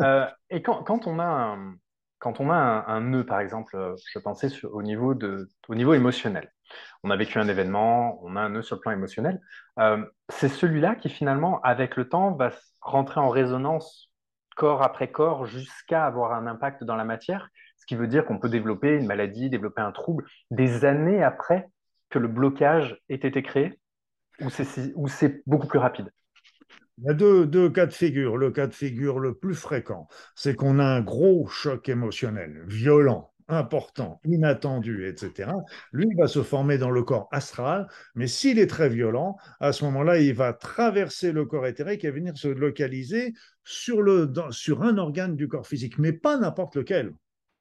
euh, 0.00 0.26
et 0.50 0.62
quand, 0.62 0.82
quand, 0.84 1.06
on 1.06 1.18
a 1.18 1.24
un, 1.24 1.74
quand 2.18 2.40
on 2.40 2.50
a 2.50 2.54
un, 2.54 2.86
un, 2.86 3.00
nœud, 3.00 3.26
par 3.26 3.40
exemple, 3.40 3.76
euh, 3.76 3.94
je 4.12 4.18
pensais 4.18 4.48
sur, 4.48 4.74
au, 4.74 4.82
niveau 4.82 5.14
de, 5.14 5.48
au 5.68 5.74
niveau 5.74 5.94
émotionnel. 5.94 6.52
On 7.02 7.10
a 7.10 7.16
vécu 7.16 7.38
un 7.38 7.48
événement, 7.48 8.18
on 8.24 8.36
a 8.36 8.40
un 8.40 8.48
nœud 8.48 8.62
sur 8.62 8.76
le 8.76 8.80
plan 8.80 8.92
émotionnel. 8.92 9.40
Euh, 9.78 10.04
c'est 10.28 10.48
celui-là 10.48 10.94
qui, 10.96 11.08
finalement, 11.08 11.60
avec 11.62 11.96
le 11.96 12.08
temps, 12.08 12.32
va 12.32 12.50
rentrer 12.80 13.20
en 13.20 13.28
résonance 13.28 14.10
corps 14.56 14.82
après 14.82 15.10
corps 15.10 15.46
jusqu'à 15.46 16.06
avoir 16.06 16.32
un 16.32 16.46
impact 16.46 16.84
dans 16.84 16.96
la 16.96 17.04
matière. 17.04 17.48
Ce 17.76 17.86
qui 17.86 17.94
veut 17.94 18.08
dire 18.08 18.24
qu'on 18.24 18.38
peut 18.38 18.48
développer 18.48 18.94
une 18.94 19.06
maladie, 19.06 19.50
développer 19.50 19.82
un 19.82 19.92
trouble 19.92 20.24
des 20.50 20.84
années 20.84 21.22
après 21.22 21.68
que 22.08 22.18
le 22.18 22.28
blocage 22.28 22.98
ait 23.08 23.16
été 23.16 23.42
créé, 23.42 23.78
ou 24.40 25.08
c'est 25.08 25.42
beaucoup 25.46 25.66
plus 25.66 25.78
rapide 25.78 26.10
Il 26.98 27.04
y 27.04 27.10
a 27.10 27.14
deux, 27.14 27.46
deux, 27.46 27.68
cas 27.68 27.86
de 27.86 27.92
figure. 27.92 28.36
Le 28.36 28.50
cas 28.50 28.66
de 28.66 28.74
figure 28.74 29.18
le 29.18 29.34
plus 29.34 29.54
fréquent, 29.54 30.08
c'est 30.34 30.54
qu'on 30.54 30.78
a 30.78 30.84
un 30.84 31.00
gros 31.02 31.46
choc 31.46 31.88
émotionnel, 31.88 32.64
violent, 32.66 33.32
important, 33.48 34.20
inattendu, 34.24 35.06
etc. 35.06 35.50
Lui 35.92 36.08
va 36.16 36.26
se 36.26 36.42
former 36.42 36.78
dans 36.78 36.90
le 36.90 37.02
corps 37.02 37.28
astral, 37.32 37.86
mais 38.14 38.26
s'il 38.26 38.58
est 38.58 38.66
très 38.66 38.88
violent, 38.88 39.36
à 39.60 39.72
ce 39.72 39.84
moment-là, 39.84 40.18
il 40.18 40.34
va 40.34 40.52
traverser 40.52 41.32
le 41.32 41.44
corps 41.44 41.66
éthérique 41.66 42.04
et 42.04 42.10
venir 42.10 42.36
se 42.36 42.48
localiser 42.48 43.34
sur, 43.62 44.02
le, 44.02 44.32
sur 44.50 44.82
un 44.82 44.96
organe 44.96 45.36
du 45.36 45.48
corps 45.48 45.66
physique, 45.66 45.98
mais 45.98 46.12
pas 46.12 46.38
n'importe 46.38 46.76
lequel. 46.76 47.12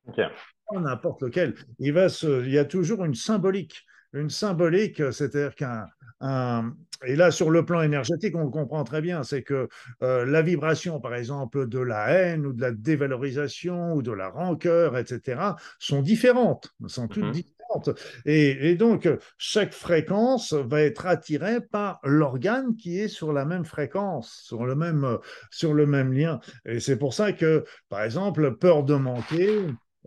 Okay. 0.08 0.28
Pas 0.71 0.80
n'importe 0.80 1.24
lequel. 1.24 1.56
Il, 1.80 1.93
va 1.93 2.10
se, 2.10 2.45
il 2.45 2.52
y 2.52 2.58
a 2.58 2.65
toujours 2.65 3.04
une 3.06 3.15
symbolique 3.15 3.86
une 4.15 4.30
symbolique, 4.30 5.01
c'est-à-dire 5.12 5.56
qu'un 5.56 5.86
et 7.06 7.15
là 7.15 7.32
sur 7.32 7.49
le 7.49 7.65
plan 7.65 7.82
énergétique, 7.82 8.36
on 8.36 8.45
le 8.45 8.49
comprend 8.49 8.84
très 8.84 9.01
bien, 9.01 9.23
c'est 9.23 9.43
que 9.43 9.67
euh, 10.01 10.25
la 10.25 10.41
vibration, 10.41 10.99
par 10.99 11.15
exemple, 11.15 11.67
de 11.67 11.80
la 11.80 12.10
haine 12.12 12.45
ou 12.45 12.54
de 12.54 12.62
la 12.62 12.71
dévalorisation 12.71 13.93
ou 13.93 14.01
de 14.01 14.12
la 14.12 14.30
rancœur, 14.30 14.97
etc., 14.97 15.41
sont 15.80 16.01
différentes, 16.01 16.73
sont 16.88 17.08
toutes 17.08 17.23
mm 17.23 17.30
-hmm. 17.30 17.34
différentes. 17.34 17.99
Et, 18.25 18.69
et, 18.69 18.75
donc 18.75 19.10
chaque 19.38 19.73
fréquence 19.73 20.54
va 20.54 20.82
être 20.82 21.06
attirée 21.06 21.60
par 21.60 21.99
l'organe 22.04 22.75
qui 22.78 22.99
est 22.99 23.10
sur 23.10 23.34
la 23.34 23.43
même 23.43 23.65
fréquence, 23.65 24.28
sur 24.43 24.65
le 24.65 24.75
même 24.75 25.17
sur 25.51 25.73
le 25.73 25.86
même 25.86 26.13
lien. 26.13 26.39
Et 26.65 26.80
c'est 26.80 26.97
pour 26.97 27.13
ça 27.13 27.34
que, 27.34 27.65
par 27.89 28.01
exemple, 28.04 28.56
peur 28.58 28.84
de 28.84 28.95
manquer. 28.95 29.49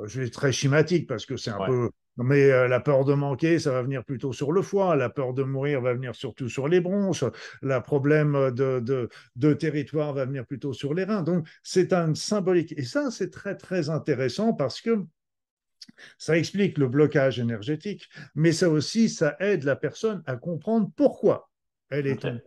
Je 0.05 0.21
vais 0.21 0.27
être 0.27 0.33
très 0.33 0.53
schématique 0.53 1.07
parce 1.09 1.27
que 1.27 1.37
c'est 1.37 1.51
un 1.51 1.59
ouais. 1.59 1.67
peu 1.67 1.91
mais 2.19 2.51
euh, 2.51 2.69
la 2.69 2.81
peur 2.81 3.05
de 3.05 3.15
manquer, 3.15 3.59
ça 3.59 3.73
va 3.73 3.83
venir 3.83 4.05
plutôt 4.05 4.33
sur 4.33 4.53
le 4.53 4.63
foie. 4.63 4.97
La 4.97 5.09
peur 5.09 5.35
de 5.35 5.43
mourir 5.43 5.81
va 5.81 5.95
venir 5.95 6.15
surtout 6.15 6.49
sur 6.49 6.69
les 6.69 6.81
bronches. 6.81 7.25
Le 7.63 7.81
problème 7.81 8.51
de, 8.53 8.81
de, 8.81 9.09
de, 9.37 9.53
territoire 9.55 10.13
va 10.13 10.25
venir 10.25 10.45
plutôt 10.45 10.73
sur 10.73 10.95
les 10.95 11.05
reins. 11.05 11.23
Donc, 11.23 11.47
c'est 11.63 11.93
un 11.93 12.15
symbolique. 12.15 12.75
Et 12.77 12.85
ça, 12.85 13.11
c'est 13.11 13.31
très, 13.31 13.57
très 13.57 13.89
intéressant 13.89 14.53
parce 14.53 14.81
que 14.81 15.05
ça 16.19 16.37
explique 16.37 16.77
le 16.77 16.89
blocage 16.89 17.39
énergétique, 17.39 18.09
mais 18.35 18.53
ça 18.53 18.69
aussi, 18.69 19.09
ça 19.09 19.37
aide 19.41 19.65
la 19.65 19.77
personne 19.77 20.23
à 20.27 20.37
comprendre 20.37 20.91
pourquoi 20.97 21.51
elle 21.89 22.07
est 22.07 22.25
okay. 22.25 22.43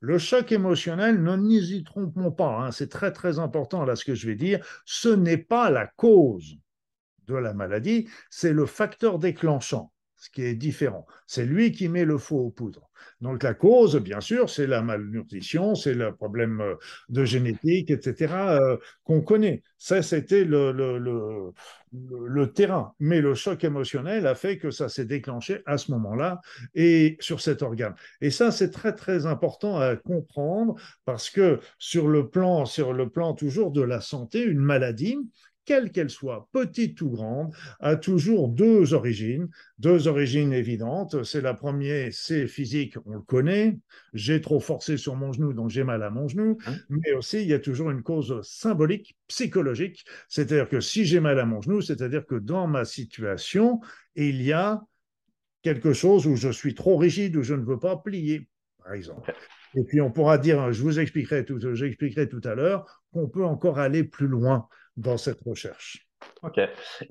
Le 0.00 0.18
choc 0.18 0.52
émotionnel, 0.52 1.22
ne 1.22 1.34
nous 1.34 1.72
y 1.72 1.82
trompons 1.82 2.30
pas, 2.30 2.58
hein, 2.58 2.72
c'est 2.72 2.90
très 2.90 3.10
très 3.10 3.38
important 3.38 3.86
là 3.86 3.96
ce 3.96 4.04
que 4.04 4.14
je 4.14 4.26
vais 4.26 4.34
dire, 4.34 4.62
ce 4.84 5.08
n'est 5.08 5.38
pas 5.38 5.70
la 5.70 5.86
cause 5.86 6.58
de 7.26 7.34
la 7.34 7.54
maladie, 7.54 8.08
c'est 8.30 8.52
le 8.52 8.66
facteur 8.66 9.18
déclenchant, 9.18 9.92
ce 10.16 10.30
qui 10.30 10.42
est 10.42 10.54
différent. 10.54 11.06
C'est 11.26 11.46
lui 11.46 11.72
qui 11.72 11.88
met 11.88 12.04
le 12.04 12.18
faux 12.18 12.38
aux 12.38 12.50
poudres. 12.50 12.90
Donc 13.20 13.42
la 13.42 13.54
cause, 13.54 13.96
bien 13.96 14.20
sûr, 14.20 14.50
c'est 14.50 14.66
la 14.66 14.82
malnutrition, 14.82 15.74
c'est 15.74 15.94
le 15.94 16.14
problème 16.14 16.60
euh, 16.60 16.74
de 17.08 17.24
génétique, 17.24 17.90
etc., 17.90 18.34
euh, 18.34 18.76
qu'on 19.04 19.20
connaît. 19.20 19.62
Ça, 19.78 20.02
c'était 20.02 20.44
le, 20.44 20.72
le, 20.72 20.98
le, 20.98 21.52
le, 22.26 22.52
terrain. 22.52 22.94
Mais 23.00 23.20
le 23.20 23.34
choc 23.34 23.64
émotionnel 23.64 24.26
a 24.26 24.34
fait 24.34 24.58
que 24.58 24.70
ça 24.70 24.88
s'est 24.88 25.04
déclenché 25.04 25.62
à 25.66 25.78
ce 25.78 25.90
moment-là 25.92 26.40
et 26.74 27.16
sur 27.20 27.40
cet 27.40 27.62
organe. 27.62 27.94
Et 28.20 28.30
ça, 28.30 28.50
c'est 28.50 28.70
très, 28.70 28.94
très 28.94 29.26
important 29.26 29.78
à 29.78 29.96
comprendre 29.96 30.74
parce 31.04 31.30
que 31.30 31.60
sur 31.78 32.08
le 32.08 32.28
plan, 32.28 32.64
sur 32.64 32.92
le 32.92 33.08
plan 33.08 33.34
toujours 33.34 33.70
de 33.70 33.82
la 33.82 34.00
santé, 34.00 34.42
une 34.42 34.60
maladie, 34.60 35.18
quelle 35.64 35.90
qu'elle 35.90 36.10
soit, 36.10 36.48
petite 36.52 37.00
ou 37.00 37.10
grande, 37.10 37.54
a 37.80 37.96
toujours 37.96 38.48
deux 38.48 38.94
origines, 38.94 39.48
deux 39.78 40.08
origines 40.08 40.52
évidentes. 40.52 41.24
C'est 41.24 41.40
la 41.40 41.54
première, 41.54 42.10
c'est 42.12 42.46
physique, 42.46 42.96
on 43.06 43.14
le 43.14 43.20
connaît. 43.20 43.78
J'ai 44.12 44.40
trop 44.40 44.60
forcé 44.60 44.96
sur 44.96 45.16
mon 45.16 45.32
genou, 45.32 45.52
donc 45.52 45.70
j'ai 45.70 45.84
mal 45.84 46.02
à 46.02 46.10
mon 46.10 46.28
genou. 46.28 46.58
Hein? 46.66 46.74
Mais 46.88 47.12
aussi, 47.12 47.42
il 47.42 47.48
y 47.48 47.54
a 47.54 47.58
toujours 47.58 47.90
une 47.90 48.02
cause 48.02 48.40
symbolique, 48.42 49.16
psychologique. 49.28 50.04
C'est-à-dire 50.28 50.68
que 50.68 50.80
si 50.80 51.04
j'ai 51.04 51.20
mal 51.20 51.38
à 51.38 51.46
mon 51.46 51.60
genou, 51.60 51.80
c'est-à-dire 51.80 52.26
que 52.26 52.36
dans 52.36 52.66
ma 52.66 52.84
situation, 52.84 53.80
il 54.16 54.42
y 54.42 54.52
a 54.52 54.82
quelque 55.62 55.92
chose 55.92 56.26
où 56.26 56.36
je 56.36 56.50
suis 56.50 56.74
trop 56.74 56.96
rigide, 56.96 57.36
où 57.36 57.42
je 57.42 57.54
ne 57.54 57.64
veux 57.64 57.78
pas 57.78 57.96
plier, 57.96 58.48
par 58.82 58.92
exemple. 58.92 59.34
Et 59.76 59.82
puis 59.82 60.00
on 60.00 60.10
pourra 60.10 60.38
dire, 60.38 60.72
je 60.72 60.82
vous 60.82 61.00
expliquerai 61.00 61.44
tout, 61.44 61.58
j'expliquerai 61.74 62.28
tout 62.28 62.42
à 62.44 62.54
l'heure, 62.54 63.02
qu'on 63.12 63.28
peut 63.28 63.44
encore 63.44 63.78
aller 63.78 64.04
plus 64.04 64.28
loin 64.28 64.68
dans 64.96 65.16
cette 65.16 65.40
recherche. 65.44 66.06
Ok. 66.42 66.60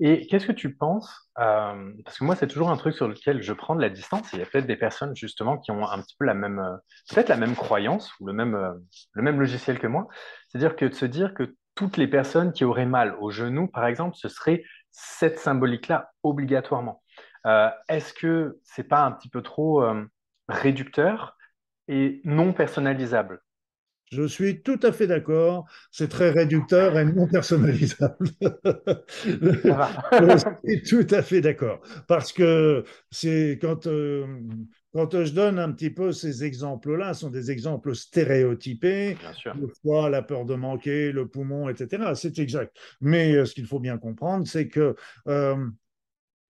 Et 0.00 0.26
qu'est-ce 0.26 0.46
que 0.46 0.52
tu 0.52 0.74
penses 0.74 1.30
euh, 1.38 1.92
Parce 2.04 2.18
que 2.18 2.24
moi, 2.24 2.36
c'est 2.36 2.46
toujours 2.46 2.70
un 2.70 2.76
truc 2.76 2.94
sur 2.94 3.08
lequel 3.08 3.42
je 3.42 3.52
prends 3.52 3.74
de 3.74 3.80
la 3.80 3.90
distance. 3.90 4.32
Il 4.32 4.38
y 4.38 4.42
a 4.42 4.46
peut-être 4.46 4.66
des 4.66 4.76
personnes 4.76 5.14
justement 5.16 5.58
qui 5.58 5.70
ont 5.70 5.86
un 5.88 6.00
petit 6.00 6.16
peu 6.18 6.24
la 6.24 6.34
même, 6.34 6.58
euh, 6.58 6.76
peut-être 7.10 7.28
la 7.28 7.36
même 7.36 7.54
croyance 7.54 8.12
ou 8.20 8.26
le 8.26 8.32
même, 8.32 8.54
euh, 8.54 8.72
le 9.12 9.22
même 9.22 9.38
logiciel 9.40 9.78
que 9.78 9.86
moi. 9.86 10.08
C'est-à-dire 10.48 10.76
que 10.76 10.86
de 10.86 10.94
se 10.94 11.06
dire 11.06 11.34
que 11.34 11.56
toutes 11.74 11.96
les 11.96 12.06
personnes 12.06 12.52
qui 12.52 12.64
auraient 12.64 12.86
mal 12.86 13.16
au 13.20 13.30
genou, 13.30 13.68
par 13.68 13.86
exemple, 13.86 14.16
ce 14.16 14.28
serait 14.28 14.62
cette 14.90 15.38
symbolique-là 15.38 16.12
obligatoirement. 16.22 17.02
Est-ce 17.88 18.14
que 18.14 18.58
c'est 18.62 18.88
pas 18.88 19.02
un 19.02 19.12
petit 19.12 19.28
peu 19.28 19.42
trop 19.42 19.84
réducteur 20.48 21.36
et 21.88 22.22
non 22.24 22.52
personnalisable? 22.54 23.43
Je 24.10 24.26
suis 24.26 24.62
tout 24.62 24.78
à 24.82 24.92
fait 24.92 25.06
d'accord. 25.06 25.66
C'est 25.90 26.08
très 26.08 26.30
réducteur 26.30 26.98
et 26.98 27.04
non 27.04 27.26
personnalisable. 27.26 28.28
je 29.24 30.38
suis 30.64 30.82
tout 30.82 31.14
à 31.14 31.22
fait 31.22 31.40
d'accord. 31.40 31.80
Parce 32.06 32.32
que 32.32 32.84
c'est 33.10 33.58
quand, 33.60 33.86
euh, 33.86 34.26
quand 34.92 35.24
je 35.24 35.32
donne 35.32 35.58
un 35.58 35.72
petit 35.72 35.90
peu 35.90 36.12
ces 36.12 36.44
exemples-là, 36.44 37.14
sont 37.14 37.30
des 37.30 37.50
exemples 37.50 37.94
stéréotypés. 37.94 39.16
Le 39.46 39.68
foie, 39.82 40.10
la 40.10 40.22
peur 40.22 40.44
de 40.44 40.54
manquer, 40.54 41.10
le 41.10 41.26
poumon, 41.26 41.68
etc. 41.68 42.12
C'est 42.14 42.38
exact. 42.38 42.76
Mais 43.00 43.34
euh, 43.34 43.44
ce 43.44 43.54
qu'il 43.54 43.66
faut 43.66 43.80
bien 43.80 43.98
comprendre, 43.98 44.46
c'est 44.46 44.68
que 44.68 44.94
euh, 45.28 45.56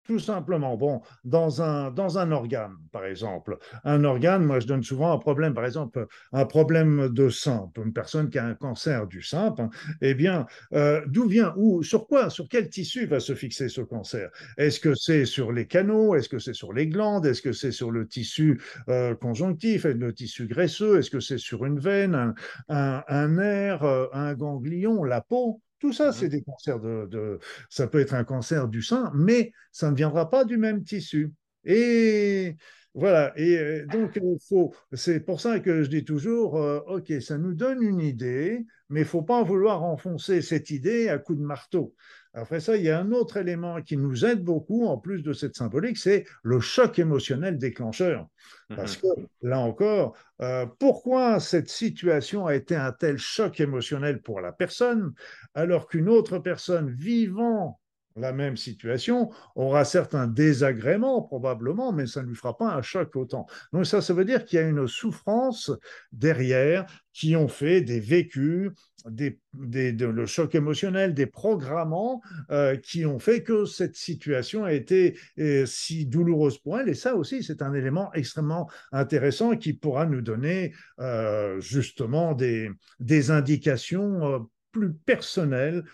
tout 0.09 0.19
simplement, 0.19 0.77
bon, 0.79 1.03
dans 1.25 1.63
un, 1.63 1.91
dans 1.91 2.19
un 2.19 2.33
organe, 2.33 2.75
par 2.93 3.05
exemple, 3.05 3.59
un 3.85 4.03
organe, 4.05 4.43
moi 4.43 4.59
je 4.59 4.67
donne 4.67 4.83
souvent 4.83 5.13
un 5.13 5.19
problème, 5.19 5.53
par 5.55 5.67
exemple, 5.67 6.07
un 6.33 6.47
problème 6.47 7.11
de 7.11 7.29
sein, 7.29 7.71
une 7.77 7.93
personne 7.93 8.31
qui 8.31 8.39
a 8.39 8.47
un 8.47 8.55
cancer 8.55 9.07
du 9.07 9.23
sein, 9.23 9.55
hein, 9.59 9.69
eh 10.01 10.15
bien, 10.15 10.47
euh, 10.73 11.03
d'où 11.07 11.29
vient, 11.29 11.53
ou 11.59 11.83
sur 11.83 12.07
quoi, 12.09 12.31
sur 12.31 12.49
quel 12.49 12.71
tissu 12.71 13.05
va 13.07 13.21
se 13.21 13.35
fixer 13.35 13.69
ce 13.69 13.83
cancer? 13.83 14.31
Est-ce 14.57 14.81
que 14.81 14.95
c'est 14.95 15.27
sur 15.27 15.53
les 15.53 15.67
canaux? 15.67 16.15
Est-ce 16.15 16.31
que 16.31 16.39
c'est 16.39 16.55
sur 16.55 16.73
les 16.73 16.89
glandes? 16.89 17.27
Est-ce 17.27 17.43
que 17.43 17.53
c'est 17.53 17.73
sur 17.73 17.91
le 17.91 18.09
tissu 18.09 18.61
euh, 18.89 19.15
conjonctif, 19.15 19.85
le 19.85 20.15
tissu 20.15 20.47
graisseux? 20.47 20.99
Est-ce 20.99 21.11
que 21.11 21.21
c'est 21.21 21.39
sur 21.39 21.67
une 21.67 21.79
veine, 21.79 22.15
un, 22.15 22.35
un, 22.71 23.03
un 23.09 23.29
nerf, 23.29 23.83
euh, 23.85 24.07
un 24.15 24.35
ganglion, 24.35 25.05
la 25.05 25.21
peau? 25.21 25.61
Tout 25.79 25.93
ça, 25.93 26.13
c'est 26.13 26.29
des 26.29 26.43
cancers 26.43 26.81
de, 26.81 27.07
de, 27.07 27.39
Ça 27.71 27.87
peut 27.87 28.01
être 28.01 28.15
un 28.15 28.25
cancer 28.25 28.69
du 28.69 28.83
sein, 28.83 29.11
mais 29.15 29.53
ça 29.73 29.91
ne 29.91 29.97
viendra 29.97 30.29
pas 30.29 30.45
du 30.45 30.57
même 30.57 30.83
tissu. 30.85 31.33
Et 31.65 32.57
voilà. 32.95 33.33
Et 33.37 33.85
donc, 33.91 34.19
faut. 34.49 34.75
C'est 34.93 35.21
pour 35.21 35.41
ça 35.41 35.61
que 35.61 35.83
je 35.83 35.89
dis 35.89 36.05
toujours, 36.05 36.57
euh, 36.57 36.81
ok, 36.87 37.13
ça 37.21 37.39
nous 37.39 37.55
donne 37.55 37.83
une 37.83 38.01
idée, 38.01 38.67
mais 38.89 39.01
il 39.01 39.07
faut 39.07 39.23
pas 39.23 39.43
vouloir 39.43 39.85
enfoncer 39.85 40.43
cette 40.43 40.71
idée 40.71 41.09
à 41.09 41.19
coups 41.19 41.39
de 41.39 41.45
marteau. 41.45 41.95
Après 42.35 42.61
ça, 42.61 42.77
il 42.77 42.85
y 42.85 42.91
a 42.91 43.01
un 43.01 43.11
autre 43.13 43.39
élément 43.39 43.81
qui 43.83 43.97
nous 43.97 44.25
aide 44.25 44.45
beaucoup, 44.45 44.87
en 44.87 44.99
plus 44.99 45.23
de 45.23 45.33
cette 45.33 45.57
symbolique, 45.57 45.97
c'est 45.97 46.25
le 46.43 46.61
choc 46.61 46.99
émotionnel 46.99 47.59
déclencheur. 47.59 48.29
Parce 48.69 48.97
que, 48.97 49.07
là 49.43 49.59
encore, 49.61 50.17
euh, 50.43 50.67
pourquoi 50.79 51.41
cette 51.41 51.71
situation 51.71 52.47
a 52.47 52.55
été 52.55 52.77
un 52.77 52.93
tel 52.93 53.17
choc 53.17 53.61
émotionnel 53.61 54.21
pour 54.21 54.41
la 54.41 54.53
personne, 54.53 55.13
alors 55.55 55.89
qu'une 55.89 56.09
autre 56.09 56.39
personne 56.39 56.91
vivant 56.91 57.81
la 58.19 58.33
même 58.33 58.57
situation, 58.57 59.31
aura 59.55 59.85
certains 59.85 60.27
désagréments 60.27 61.23
probablement, 61.23 61.93
mais 61.93 62.07
ça 62.07 62.23
ne 62.23 62.29
lui 62.29 62.35
fera 62.35 62.57
pas 62.57 62.75
un 62.75 62.83
choc 62.83 63.17
autant. 63.17 63.47
Donc 63.73 63.87
ça, 63.87 64.01
ça 64.01 64.15
veut 64.15 64.25
dire 64.25 64.45
qu'il 64.45 64.59
y 64.59 64.63
a 64.63 64.67
une 64.67 64.87
souffrance 64.87 65.71
derrière 66.13 66.87
qui 67.13 67.35
ont 67.35 67.49
fait 67.49 67.81
des 67.81 67.99
vécus, 67.99 68.71
des, 69.09 69.41
des, 69.55 69.93
de, 69.93 70.07
le 70.07 70.25
choc 70.25 70.55
émotionnel, 70.55 71.15
des 71.15 71.27
programmants 71.27 72.21
euh, 72.51 72.77
qui 72.77 73.07
ont 73.07 73.19
fait 73.19 73.43
que 73.43 73.65
cette 73.65 73.97
situation 73.97 74.65
a 74.65 74.73
été 74.73 75.19
euh, 75.41 75.67
si 75.67 76.07
douloureuse 76.07 76.59
pour 76.59 76.79
elle. 76.79 76.89
Et 76.89 76.95
ça 76.95 77.17
aussi, 77.17 77.43
c'est 77.43 77.61
un 77.61 77.75
élément 77.75 78.13
extrêmement 78.13 78.71
intéressant 78.93 79.57
qui 79.57 79.73
pourra 79.73 80.07
nous 80.07 80.21
donner 80.21 80.73
euh, 81.01 81.61
justement 81.61 82.35
des, 82.35 82.71
des 83.01 83.33
indications 83.33 84.49
plus 84.71 84.93
personnelles 84.93 85.85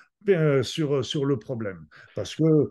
sur, 0.62 1.04
sur 1.04 1.24
le 1.24 1.38
problème. 1.38 1.87
Parce 2.14 2.34
que 2.34 2.70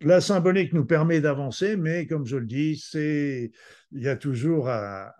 la 0.00 0.20
symbolique 0.20 0.72
nous 0.72 0.84
permet 0.84 1.20
d'avancer, 1.20 1.76
mais 1.76 2.06
comme 2.06 2.26
je 2.26 2.36
le 2.36 2.46
dis, 2.46 2.76
c'est 2.76 3.50
il 3.92 4.02
y 4.02 4.08
a 4.08 4.16
toujours 4.16 4.68
à, 4.68 5.12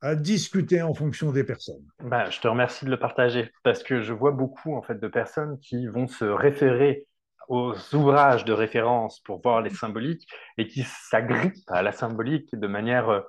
à 0.00 0.14
discuter 0.14 0.82
en 0.82 0.94
fonction 0.94 1.32
des 1.32 1.44
personnes. 1.44 1.86
Bah, 2.00 2.28
je 2.30 2.40
te 2.40 2.48
remercie 2.48 2.84
de 2.84 2.90
le 2.90 2.98
partager 2.98 3.50
parce 3.62 3.82
que 3.82 4.00
je 4.00 4.12
vois 4.12 4.32
beaucoup 4.32 4.74
en 4.74 4.82
fait 4.82 4.98
de 4.98 5.08
personnes 5.08 5.58
qui 5.60 5.86
vont 5.86 6.06
se 6.06 6.24
référer 6.24 7.06
aux 7.48 7.74
ouvrages 7.94 8.44
de 8.44 8.52
référence 8.52 9.20
pour 9.20 9.42
voir 9.42 9.60
les 9.60 9.70
symboliques 9.70 10.26
et 10.56 10.68
qui 10.68 10.84
s'agrippent 10.84 11.56
à 11.68 11.82
la 11.82 11.92
symbolique 11.92 12.54
de 12.54 12.66
manière 12.66 13.08
euh, 13.08 13.20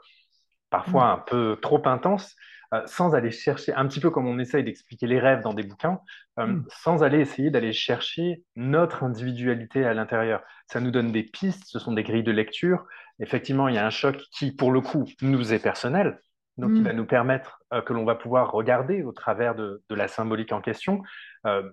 parfois 0.71 1.12
un 1.12 1.17
peu 1.19 1.57
trop 1.62 1.81
intense 1.88 2.36
euh, 2.73 2.81
sans 2.86 3.13
aller 3.15 3.31
chercher, 3.31 3.73
un 3.73 3.86
petit 3.88 3.99
peu 3.99 4.10
comme 4.10 4.27
on 4.27 4.39
essaye 4.39 4.63
d'expliquer 4.63 5.05
les 5.05 5.19
rêves 5.19 5.41
dans 5.43 5.53
des 5.53 5.63
bouquins, 5.63 5.99
euh, 6.39 6.47
Mm. 6.47 6.65
sans 6.69 7.03
aller 7.03 7.19
essayer 7.19 7.51
d'aller 7.51 7.73
chercher 7.73 8.43
notre 8.55 9.03
individualité 9.03 9.86
à 9.86 9.93
l'intérieur. 9.93 10.41
Ça 10.67 10.79
nous 10.79 10.89
donne 10.89 11.12
des 11.12 11.23
pistes, 11.23 11.65
ce 11.65 11.79
sont 11.79 11.91
des 11.93 12.03
grilles 12.03 12.23
de 12.23 12.31
lecture. 12.31 12.86
Effectivement, 13.19 13.67
il 13.67 13.75
y 13.75 13.77
a 13.77 13.86
un 13.86 13.89
choc 13.91 14.17
qui, 14.31 14.53
pour 14.53 14.71
le 14.71 14.79
coup, 14.81 15.05
nous 15.21 15.53
est 15.53 15.60
personnel, 15.60 16.21
donc 16.57 16.71
il 16.73 16.84
va 16.84 16.93
Mm. 16.93 16.95
nous 16.95 17.05
permettre 17.05 17.62
euh, 17.73 17.81
que 17.81 17.91
l'on 17.93 18.05
va 18.05 18.15
pouvoir 18.15 18.51
regarder 18.51 19.03
au 19.03 19.12
travers 19.12 19.53
de, 19.53 19.84
de 19.89 19.95
la 19.95 20.07
symbolique 20.07 20.53
en 20.53 20.62
question. 20.62 21.03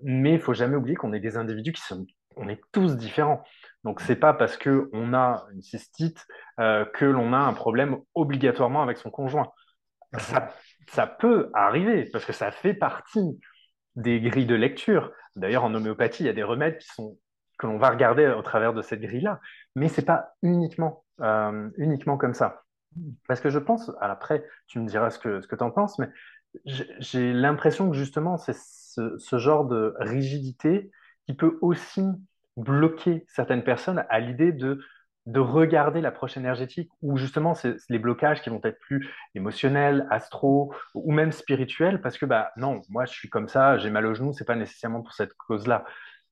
Mais 0.03 0.33
il 0.33 0.39
faut 0.41 0.53
jamais 0.53 0.75
oublier 0.75 0.95
qu'on 0.97 1.13
est 1.13 1.19
des 1.21 1.37
individus 1.37 1.71
qui 1.73 1.81
sont, 1.81 2.05
on 2.35 2.47
est 2.49 2.61
tous 2.71 2.97
différents. 2.97 3.43
Donc 3.83 4.01
c'est 4.01 4.15
pas 4.15 4.33
parce 4.33 4.57
que 4.57 4.89
on 4.93 5.13
a 5.13 5.45
une 5.53 5.61
cystite 5.61 6.25
euh, 6.59 6.85
que 6.85 7.05
l'on 7.05 7.33
a 7.33 7.37
un 7.37 7.53
problème 7.53 7.97
obligatoirement 8.15 8.81
avec 8.81 8.97
son 8.97 9.09
conjoint. 9.09 9.51
Ah, 10.13 10.19
Ça, 10.19 10.53
ça 10.89 11.07
peut 11.07 11.49
arriver 11.53 12.05
parce 12.11 12.25
que 12.25 12.33
ça 12.33 12.51
fait 12.51 12.73
partie 12.73 13.39
des 13.95 14.21
grilles 14.21 14.45
de 14.45 14.55
lecture. 14.55 15.11
D'ailleurs, 15.35 15.63
en 15.63 15.73
homéopathie, 15.73 16.23
il 16.23 16.25
y 16.27 16.29
a 16.29 16.33
des 16.33 16.43
remèdes 16.43 16.77
qui 16.77 16.87
sont 16.87 17.17
que 17.57 17.67
l'on 17.67 17.77
va 17.77 17.89
regarder 17.89 18.25
au 18.27 18.41
travers 18.41 18.73
de 18.73 18.81
cette 18.81 19.01
grille-là, 19.01 19.41
mais 19.75 19.89
c'est 19.89 20.05
pas 20.05 20.33
uniquement 20.41 21.03
euh, 21.19 21.69
uniquement 21.77 22.17
comme 22.17 22.33
ça. 22.33 22.63
Parce 23.27 23.41
que 23.41 23.49
je 23.49 23.59
pense, 23.59 23.91
après, 23.99 24.45
tu 24.67 24.79
me 24.79 24.87
diras 24.87 25.09
ce 25.09 25.19
que 25.19 25.41
ce 25.41 25.47
que 25.47 25.55
tu 25.55 25.63
en 25.63 25.71
penses, 25.71 25.99
mais 25.99 26.07
j'ai 26.65 26.87
j'ai 26.99 27.33
l'impression 27.33 27.89
que 27.89 27.95
justement, 27.95 28.37
c'est 28.37 28.55
ce, 28.55 29.17
ce 29.17 29.37
genre 29.37 29.65
de 29.65 29.93
rigidité 29.99 30.89
qui 31.29 31.35
peut 31.35 31.59
aussi 31.61 32.01
bloquer 32.57 33.23
certaines 33.27 33.63
personnes 33.63 34.03
à 34.09 34.19
l'idée 34.19 34.51
de, 34.51 34.81
de 35.27 35.39
regarder 35.39 36.01
l'approche 36.01 36.37
énergétique, 36.37 36.89
ou 37.03 37.17
justement, 37.17 37.53
c'est 37.53 37.75
les 37.89 37.99
blocages 37.99 38.41
qui 38.41 38.49
vont 38.49 38.59
être 38.63 38.79
plus 38.79 39.07
émotionnels, 39.35 40.07
astro, 40.09 40.73
ou 40.95 41.11
même 41.11 41.31
spirituels, 41.31 42.01
parce 42.01 42.17
que 42.17 42.25
bah 42.25 42.51
non, 42.57 42.81
moi 42.89 43.05
je 43.05 43.13
suis 43.13 43.29
comme 43.29 43.47
ça, 43.47 43.77
j'ai 43.77 43.91
mal 43.91 44.07
au 44.07 44.15
genou, 44.15 44.33
c'est 44.33 44.43
pas 44.43 44.55
nécessairement 44.55 45.03
pour 45.03 45.13
cette 45.13 45.35
cause-là. 45.35 45.85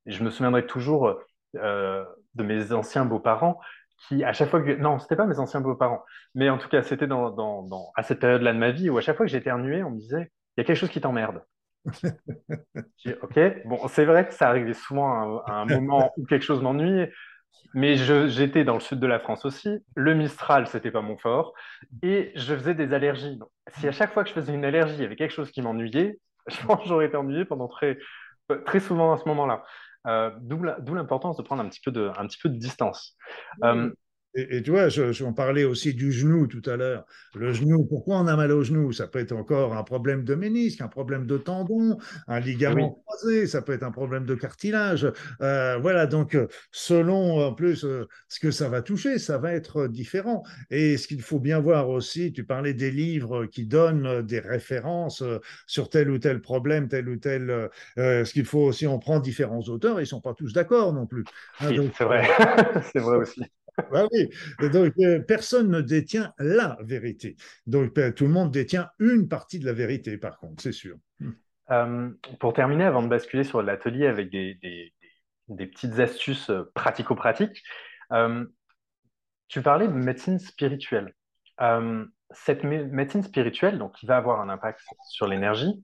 Je 0.07 0.23
me 0.23 0.31
souviendrai 0.31 0.65
toujours 0.65 1.19
euh, 1.57 2.03
de 2.33 2.43
mes 2.43 2.71
anciens 2.71 3.05
beaux-parents 3.05 3.59
qui, 4.07 4.23
à 4.23 4.33
chaque 4.33 4.49
fois 4.49 4.61
que... 4.63 4.71
Non, 4.71 4.97
c'était 4.97 5.15
pas 5.15 5.27
mes 5.27 5.37
anciens 5.39 5.61
beaux-parents, 5.61 6.03
mais 6.33 6.49
en 6.49 6.57
tout 6.57 6.69
cas, 6.69 6.81
c'était 6.81 7.07
dans- 7.07 7.91
à 7.95 8.01
cette 8.03 8.19
période-là 8.19 8.53
de 8.53 8.57
ma 8.57 8.71
vie 8.71 8.89
où 8.89 8.97
à 8.97 9.01
chaque 9.01 9.17
fois 9.17 9.27
que 9.27 9.31
j'éternuais, 9.31 9.83
on 9.83 9.91
me 9.91 9.99
disait, 9.99 10.31
il 10.57 10.61
y 10.61 10.63
a 10.63 10.63
quelque 10.65 10.77
chose 10.77 10.89
qui 10.89 11.01
t'emmerde. 11.01 11.43
Ok, 13.21 13.39
bon, 13.65 13.87
c'est 13.87 14.05
vrai 14.05 14.27
que 14.27 14.33
ça 14.33 14.49
arrivait 14.49 14.73
souvent 14.73 15.39
à 15.45 15.53
un, 15.53 15.65
moment 15.65 16.11
où 16.17 16.25
quelque 16.25 16.43
chose 16.43 16.61
m'ennuyait, 16.61 17.11
mais 17.73 17.95
j'étais 17.95 18.63
dans 18.63 18.73
le 18.73 18.79
sud 18.79 18.99
de 18.99 19.07
la 19.07 19.19
France 19.19 19.45
aussi. 19.45 19.79
Le 19.95 20.13
Mistral, 20.13 20.67
c'était 20.67 20.91
pas 20.91 21.01
mon 21.01 21.17
fort, 21.17 21.53
et 22.03 22.31
je 22.35 22.53
faisais 22.55 22.73
des 22.73 22.93
allergies. 22.93 23.39
Si 23.77 23.87
à 23.87 23.91
chaque 23.91 24.13
fois 24.13 24.23
que 24.23 24.29
je 24.29 24.33
faisais 24.33 24.53
une 24.53 24.65
allergie, 24.65 24.95
il 24.95 25.01
y 25.01 25.05
avait 25.05 25.15
quelque 25.15 25.33
chose 25.33 25.51
qui 25.51 25.61
m'ennuyait, 25.61 26.19
je 26.47 26.65
pense 26.65 26.81
que 26.81 26.87
j'aurais 26.87 27.05
été 27.05 27.17
ennuyé 27.17 27.45
pendant 27.45 27.67
très, 27.67 27.97
très 28.65 28.79
souvent 28.79 29.13
à 29.13 29.17
ce 29.17 29.27
moment-là. 29.29 29.63
Euh, 30.05 30.31
d'où 30.39 30.93
l'importance 30.93 31.35
de 31.35 31.43
prendre 31.43 31.61
un 31.61 31.67
petit 31.67 31.81
peu 31.81 31.91
de, 31.91 32.11
un 32.17 32.27
petit 32.27 32.37
peu 32.41 32.49
de 32.49 32.57
distance. 32.57 33.17
Euh, 33.63 33.91
Et, 34.37 34.57
et 34.57 34.63
tu 34.63 34.71
vois, 34.71 34.89
je, 34.89 35.11
je- 35.11 35.23
on 35.25 35.33
parlait 35.33 35.65
aussi 35.65 35.93
du 35.93 36.11
genou 36.13 36.47
tout 36.47 36.61
à 36.69 36.77
l'heure. 36.77 37.05
Le 37.35 37.53
genou, 37.53 37.85
pourquoi 37.85 38.17
on 38.19 38.27
a 38.27 38.35
mal 38.35 38.51
au 38.51 38.63
genou? 38.63 38.91
Ça 38.93 39.07
peut 39.07 39.19
être 39.19 39.33
encore 39.33 39.75
un 39.75 39.83
problème 39.83 40.23
de 40.23 40.35
ménisque, 40.35 40.81
un 40.81 40.87
problème 40.89 41.25
de 41.27 41.37
tendon, 41.37 41.97
un 42.27 42.39
oui, 42.67 42.87
ligament 42.87 43.01
croisé, 43.05 43.47
ça 43.47 43.61
peut 43.63 43.73
être 43.73 43.83
un 43.83 43.91
problème 43.91 44.25
de 44.25 44.35
cartilage. 44.35 45.11
Euh, 45.41 45.77
voilà, 45.81 46.07
donc 46.07 46.35
euh, 46.35 46.47
selon 46.71 47.39
en 47.45 47.53
plus 47.53 47.83
euh, 47.85 48.07
ce 48.29 48.39
que 48.39 48.51
ça 48.51 48.69
va 48.69 48.81
toucher, 48.81 49.19
ça 49.19 49.37
va 49.39 49.53
être 49.53 49.87
différent. 49.87 50.43
Et 50.69 50.97
ce 50.97 51.07
qu'il 51.07 51.21
faut 51.21 51.39
bien 51.39 51.59
voir 51.59 51.89
aussi, 51.89 52.31
tu 52.31 52.43
parlais 52.45 52.73
des 52.73 52.91
livres 52.91 53.45
qui 53.47 53.65
donnent 53.65 54.21
des 54.23 54.39
références 54.39 55.23
sur 55.67 55.89
tel 55.89 56.09
ou 56.11 56.19
tel 56.19 56.41
problème, 56.41 56.87
tel 56.87 57.09
ou 57.09 57.17
tel. 57.17 57.69
euh, 57.97 58.25
ce 58.25 58.33
qu'il 58.33 58.45
faut 58.45 58.61
aussi, 58.61 58.87
on 58.87 58.99
prend 58.99 59.19
différents 59.19 59.61
auteurs, 59.63 59.99
ils 60.01 60.07
sont 60.07 60.21
pas 60.21 60.33
tous 60.33 60.53
d'accord 60.53 60.93
non 60.93 61.05
plus. 61.07 61.27
Hein, 61.59 61.73
oui, 61.73 61.91
c'est 61.97 62.03
vrai. 62.03 62.27
C'est 62.93 62.99
vrai 62.99 63.17
aussi. 63.17 63.41
Bah 63.91 64.07
oui, 64.11 64.29
donc 64.59 64.93
euh, 64.99 65.19
personne 65.19 65.69
ne 65.69 65.81
détient 65.81 66.33
la 66.39 66.77
vérité. 66.81 67.35
Donc 67.65 67.97
euh, 67.97 68.11
tout 68.11 68.25
le 68.25 68.31
monde 68.31 68.51
détient 68.51 68.89
une 68.99 69.27
partie 69.27 69.59
de 69.59 69.65
la 69.65 69.73
vérité, 69.73 70.17
par 70.17 70.37
contre, 70.37 70.61
c'est 70.61 70.71
sûr. 70.71 70.97
Euh, 71.69 72.09
pour 72.39 72.53
terminer, 72.53 72.85
avant 72.85 73.03
de 73.03 73.07
basculer 73.07 73.43
sur 73.43 73.61
l'atelier 73.61 74.07
avec 74.07 74.29
des, 74.29 74.93
petites 75.47 75.99
astuces 75.99 76.51
pratico-pratiques, 76.73 77.63
tu 79.47 79.61
parlais 79.61 79.87
de 79.87 79.93
médecine 79.93 80.39
spirituelle. 80.39 81.13
Cette 82.31 82.63
mé- 82.63 82.89
médecine 82.89 83.23
spirituelle, 83.23 83.77
donc, 83.77 83.93
qui 83.95 84.05
va 84.05 84.17
avoir 84.17 84.41
un 84.41 84.49
impact 84.49 84.81
sur 85.09 85.27
l'énergie, 85.27 85.83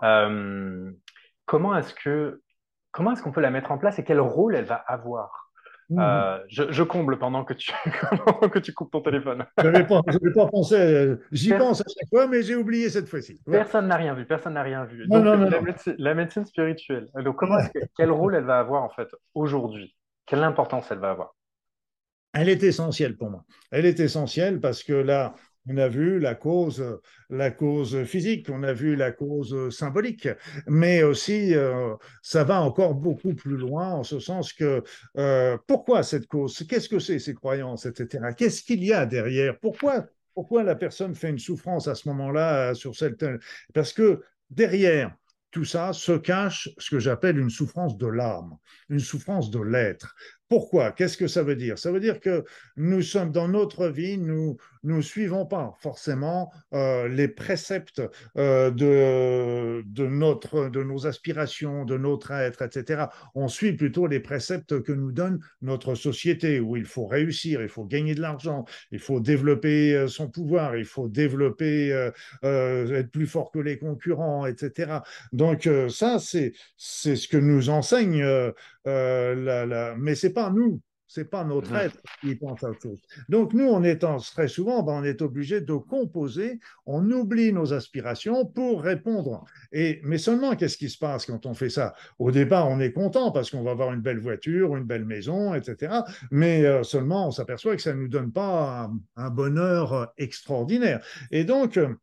comment 0.00 1.76
est-ce 1.76 1.94
que, 1.94 2.42
comment 2.90 3.12
est-ce 3.12 3.22
qu'on 3.22 3.32
peut 3.32 3.40
la 3.40 3.50
mettre 3.50 3.70
en 3.70 3.78
place 3.78 3.98
et 3.98 4.04
quel 4.04 4.20
rôle 4.20 4.56
elle 4.56 4.64
va 4.64 4.76
avoir? 4.76 5.43
Mhm. 5.90 5.98
Euh, 6.00 6.38
je, 6.48 6.64
je 6.70 6.82
comble 6.82 7.18
pendant 7.18 7.44
que 7.44 7.54
tu, 7.54 7.72
que 8.52 8.58
tu 8.58 8.72
coupes 8.72 8.90
ton 8.90 9.02
téléphone. 9.02 9.44
Je 9.58 9.68
n'avais 9.68 9.86
pas, 9.86 10.02
pensé, 10.46 10.76
euh, 10.76 11.16
j'y 11.32 11.50
pense 11.50 11.80
à 11.80 11.84
chaque 11.84 12.08
fois, 12.08 12.26
mais 12.26 12.42
j'ai 12.42 12.54
oublié 12.54 12.88
cette 12.88 13.08
fois-ci. 13.08 13.40
Personne 13.44 13.88
n'a 13.88 13.96
rien 13.96 14.14
vu, 14.14 14.24
personne 14.26 14.54
n'a 14.54 14.62
rien 14.62 14.84
vu. 14.84 15.06
Non, 15.08 15.16
Donc, 15.18 15.24
non, 15.24 15.36
non, 15.36 15.50
la 15.50 15.60
médecine, 15.60 15.94
la 15.98 16.14
médecine 16.14 16.44
spirituelle. 16.44 17.08
Donc, 17.22 17.36
comment 17.36 17.58
est-ce 17.58 17.70
que, 17.70 17.84
quel 17.96 18.10
rôle 18.10 18.34
elle 18.34 18.44
va 18.44 18.58
avoir 18.58 18.82
en 18.82 18.90
fait 18.90 19.08
aujourd'hui? 19.34 19.94
Quelle 20.26 20.42
importance 20.42 20.90
elle 20.90 20.98
va 20.98 21.10
avoir? 21.10 21.34
Elle 22.32 22.48
est 22.48 22.62
essentielle 22.62 23.16
pour 23.16 23.30
moi. 23.30 23.44
Elle 23.70 23.86
est 23.86 24.00
essentielle 24.00 24.60
parce 24.60 24.82
que 24.82 24.92
là, 24.92 25.34
on 25.68 25.76
a 25.78 25.88
vu 25.88 26.18
la 26.18 26.34
cause, 26.34 28.04
physique, 28.04 28.48
on 28.50 28.62
a 28.62 28.72
vu 28.72 28.96
la 28.96 29.12
cause 29.12 29.74
symbolique, 29.74 30.28
mais 30.66 31.02
aussi 31.02 31.54
euh, 31.54 31.94
ça 32.22 32.44
va 32.44 32.60
encore 32.60 32.94
beaucoup 32.94 33.34
plus 33.34 33.56
loin 33.56 33.92
en 33.92 34.02
ce 34.02 34.18
sens 34.18 34.52
que 34.52 34.82
euh, 35.16 35.56
pourquoi 35.66 36.02
cette 36.02 36.26
cause? 36.26 36.66
Qu'est-ce 36.68 36.88
que 36.88 36.98
c'est 36.98 37.18
ces 37.18 37.34
croyances, 37.34 37.86
etc. 37.86 38.34
Qu'est-ce 38.36 38.62
qu'il 38.62 38.84
y 38.84 38.92
a 38.92 39.06
derrière? 39.06 39.58
Pourquoi 39.58 40.06
pourquoi 40.34 40.64
la 40.64 40.74
personne 40.74 41.14
fait 41.14 41.30
une 41.30 41.38
souffrance 41.38 41.86
à 41.86 41.94
ce 41.94 42.08
moment-là 42.08 42.70
euh, 42.70 42.74
sur 42.74 42.96
cette 42.96 43.24
Parce 43.72 43.92
que 43.92 44.20
derrière 44.50 45.14
tout 45.54 45.64
ça 45.64 45.92
se 45.92 46.10
cache 46.10 46.68
ce 46.78 46.90
que 46.90 46.98
j'appelle 46.98 47.38
une 47.38 47.50
souffrance 47.50 47.96
de 47.96 48.08
l'âme, 48.08 48.56
une 48.88 48.98
souffrance 48.98 49.52
de 49.52 49.60
l'être. 49.60 50.16
Pourquoi? 50.48 50.92
Qu'est-ce 50.92 51.16
que 51.16 51.26
ça 51.26 51.42
veut 51.42 51.56
dire? 51.56 51.78
Ça 51.78 51.90
veut 51.90 52.00
dire 52.00 52.20
que 52.20 52.44
nous 52.76 53.02
sommes 53.02 53.32
dans 53.32 53.48
notre 53.48 53.88
vie, 53.88 54.18
nous 54.18 54.56
nous 54.84 55.02
suivons 55.02 55.46
pas 55.46 55.74
forcément 55.80 56.52
euh, 56.74 57.08
les 57.08 57.26
préceptes 57.26 58.02
euh, 58.36 58.70
de, 58.70 59.82
nos 60.04 61.06
aspirations, 61.06 61.84
de 61.84 61.96
notre 61.96 62.30
être, 62.32 62.62
etc. 62.62 63.06
On 63.34 63.48
suit 63.48 63.72
plutôt 63.72 64.06
les 64.06 64.20
préceptes 64.20 64.82
que 64.82 64.92
nous 64.92 65.10
donne 65.10 65.40
notre 65.62 65.94
société, 65.94 66.60
où 66.60 66.76
il 66.76 66.84
faut 66.84 67.06
réussir, 67.06 67.62
il 67.62 67.68
faut 67.68 67.84
gagner 67.84 68.14
de 68.14 68.20
l'argent, 68.20 68.66
il 68.92 68.98
faut 68.98 69.20
développer 69.20 69.94
euh, 69.94 70.06
son 70.06 70.28
pouvoir, 70.28 70.76
il 70.76 70.84
faut 70.84 71.08
développer, 71.08 71.88
être 72.42 73.10
plus 73.10 73.26
fort 73.26 73.50
que 73.50 73.58
les 73.58 73.78
concurrents, 73.78 74.46
etc. 74.46 74.98
Donc 75.32 75.68
ça, 75.88 76.18
c'est 76.18 76.52
ce 76.76 77.28
que 77.28 77.38
nous 77.38 77.70
enseigne 77.70 78.24
euh, 78.86 79.34
euh, 79.34 79.34
la, 79.34 79.66
la... 79.66 79.96
mais 79.96 80.14
c'est 80.14 80.32
pas 80.32 80.50
nous, 80.50 80.80
c'est 81.06 81.30
pas 81.30 81.44
notre 81.44 81.74
être 81.74 81.98
qui 82.20 82.34
pense 82.34 82.64
à 82.64 82.70
autre 82.70 82.82
chose. 82.82 83.00
Donc 83.28 83.52
nous, 83.52 83.66
on 83.66 83.82
est 83.84 84.04
en, 84.04 84.16
très 84.16 84.48
souvent, 84.48 84.82
ben, 84.82 84.94
on 84.94 85.04
est 85.04 85.22
obligé 85.22 85.60
de 85.60 85.74
composer, 85.74 86.58
on 86.86 87.08
oublie 87.10 87.52
nos 87.52 87.72
aspirations 87.72 88.46
pour 88.46 88.82
répondre. 88.82 89.44
Et 89.72 90.00
mais 90.04 90.18
seulement, 90.18 90.56
qu'est-ce 90.56 90.76
qui 90.76 90.90
se 90.90 90.98
passe 90.98 91.26
quand 91.26 91.46
on 91.46 91.54
fait 91.54 91.70
ça? 91.70 91.94
Au 92.18 92.30
départ, 92.30 92.68
on 92.68 92.80
est 92.80 92.92
content 92.92 93.30
parce 93.30 93.50
qu'on 93.50 93.62
va 93.62 93.72
avoir 93.72 93.92
une 93.92 94.00
belle 94.00 94.20
voiture, 94.20 94.76
une 94.76 94.84
belle 94.84 95.04
maison, 95.04 95.54
etc. 95.54 96.00
Mais 96.30 96.64
euh, 96.64 96.82
seulement, 96.82 97.28
on 97.28 97.30
s'aperçoit 97.30 97.76
que 97.76 97.82
ça 97.82 97.94
ne 97.94 98.00
nous 98.00 98.08
donne 98.08 98.32
pas 98.32 98.90
un, 99.16 99.24
un 99.24 99.30
bonheur 99.30 100.12
extraordinaire. 100.16 101.04
Et 101.30 101.44
donc 101.44 101.76
euh, 101.76 101.94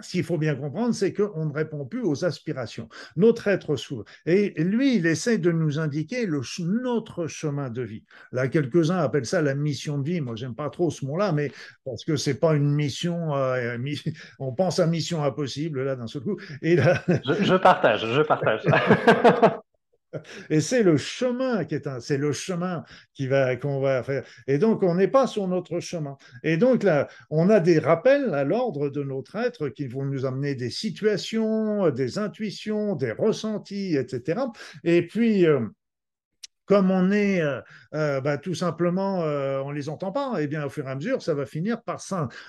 ce 0.00 0.12
qu'il 0.12 0.24
faut 0.24 0.38
bien 0.38 0.54
comprendre, 0.54 0.94
c'est 0.94 1.12
qu'on 1.12 1.46
ne 1.46 1.52
répond 1.52 1.84
plus 1.84 2.02
aux 2.02 2.24
aspirations. 2.24 2.88
Notre 3.16 3.48
être 3.48 3.76
s'ouvre. 3.76 4.04
Et 4.26 4.54
lui, 4.62 4.96
il 4.96 5.06
essaie 5.06 5.38
de 5.38 5.52
nous 5.52 5.78
indiquer 5.78 6.26
le, 6.26 6.40
notre 6.60 7.26
chemin 7.26 7.68
de 7.70 7.82
vie. 7.82 8.04
Là, 8.32 8.48
quelques-uns 8.48 8.98
appellent 8.98 9.26
ça 9.26 9.42
la 9.42 9.54
mission 9.54 9.98
de 9.98 10.08
vie. 10.08 10.20
Moi, 10.20 10.34
j'aime 10.34 10.54
pas 10.54 10.70
trop 10.70 10.90
ce 10.90 11.04
mot-là, 11.04 11.32
mais 11.32 11.52
parce 11.84 12.04
que 12.04 12.16
c'est 12.16 12.40
pas 12.40 12.54
une 12.54 12.72
mission. 12.72 13.34
Euh, 13.36 13.76
on 14.38 14.52
pense 14.52 14.80
à 14.80 14.86
mission 14.86 15.22
impossible 15.22 15.82
là 15.82 15.96
d'un 15.96 16.06
seul 16.06 16.22
coup. 16.22 16.38
Et 16.62 16.76
là, 16.76 17.02
Je, 17.08 17.44
je 17.44 17.54
partage, 17.54 18.06
je 18.06 18.22
partage. 18.22 18.62
Et 20.50 20.60
c'est 20.60 20.82
le 20.82 20.96
chemin 20.96 21.64
qui 21.64 21.74
est 21.74 21.86
un, 21.86 22.00
c'est 22.00 22.18
le 22.18 22.32
chemin 22.32 22.84
qui 23.14 23.26
va, 23.26 23.56
qu'on 23.56 23.80
va 23.80 24.02
faire. 24.02 24.24
Et 24.46 24.58
donc, 24.58 24.82
on 24.82 24.94
n'est 24.94 25.08
pas 25.08 25.26
sur 25.26 25.48
notre 25.48 25.80
chemin. 25.80 26.16
Et 26.42 26.56
donc, 26.56 26.82
là, 26.82 27.08
on 27.30 27.50
a 27.50 27.60
des 27.60 27.78
rappels 27.78 28.34
à 28.34 28.44
l'ordre 28.44 28.88
de 28.88 29.02
notre 29.02 29.36
être 29.36 29.68
qui 29.68 29.86
vont 29.86 30.04
nous 30.04 30.24
amener 30.24 30.54
des 30.54 30.70
situations, 30.70 31.90
des 31.90 32.18
intuitions, 32.18 32.94
des 32.94 33.12
ressentis, 33.12 33.96
etc. 33.96 34.42
Et 34.84 35.06
puis, 35.06 35.46
euh, 35.46 35.60
comme 36.66 36.90
on 36.90 37.10
est 37.10 37.40
euh, 37.40 37.60
euh, 37.94 38.20
bah, 38.20 38.38
tout 38.38 38.54
simplement, 38.54 39.22
euh, 39.22 39.60
on 39.60 39.70
les 39.70 39.88
entend 39.88 40.12
pas, 40.12 40.40
et 40.40 40.44
eh 40.44 40.46
bien 40.46 40.64
au 40.64 40.68
fur 40.68 40.86
et 40.86 40.90
à 40.90 40.94
mesure, 40.94 41.20
ça 41.22 41.34
va 41.34 41.46
finir 41.46 41.82
par 41.82 42.00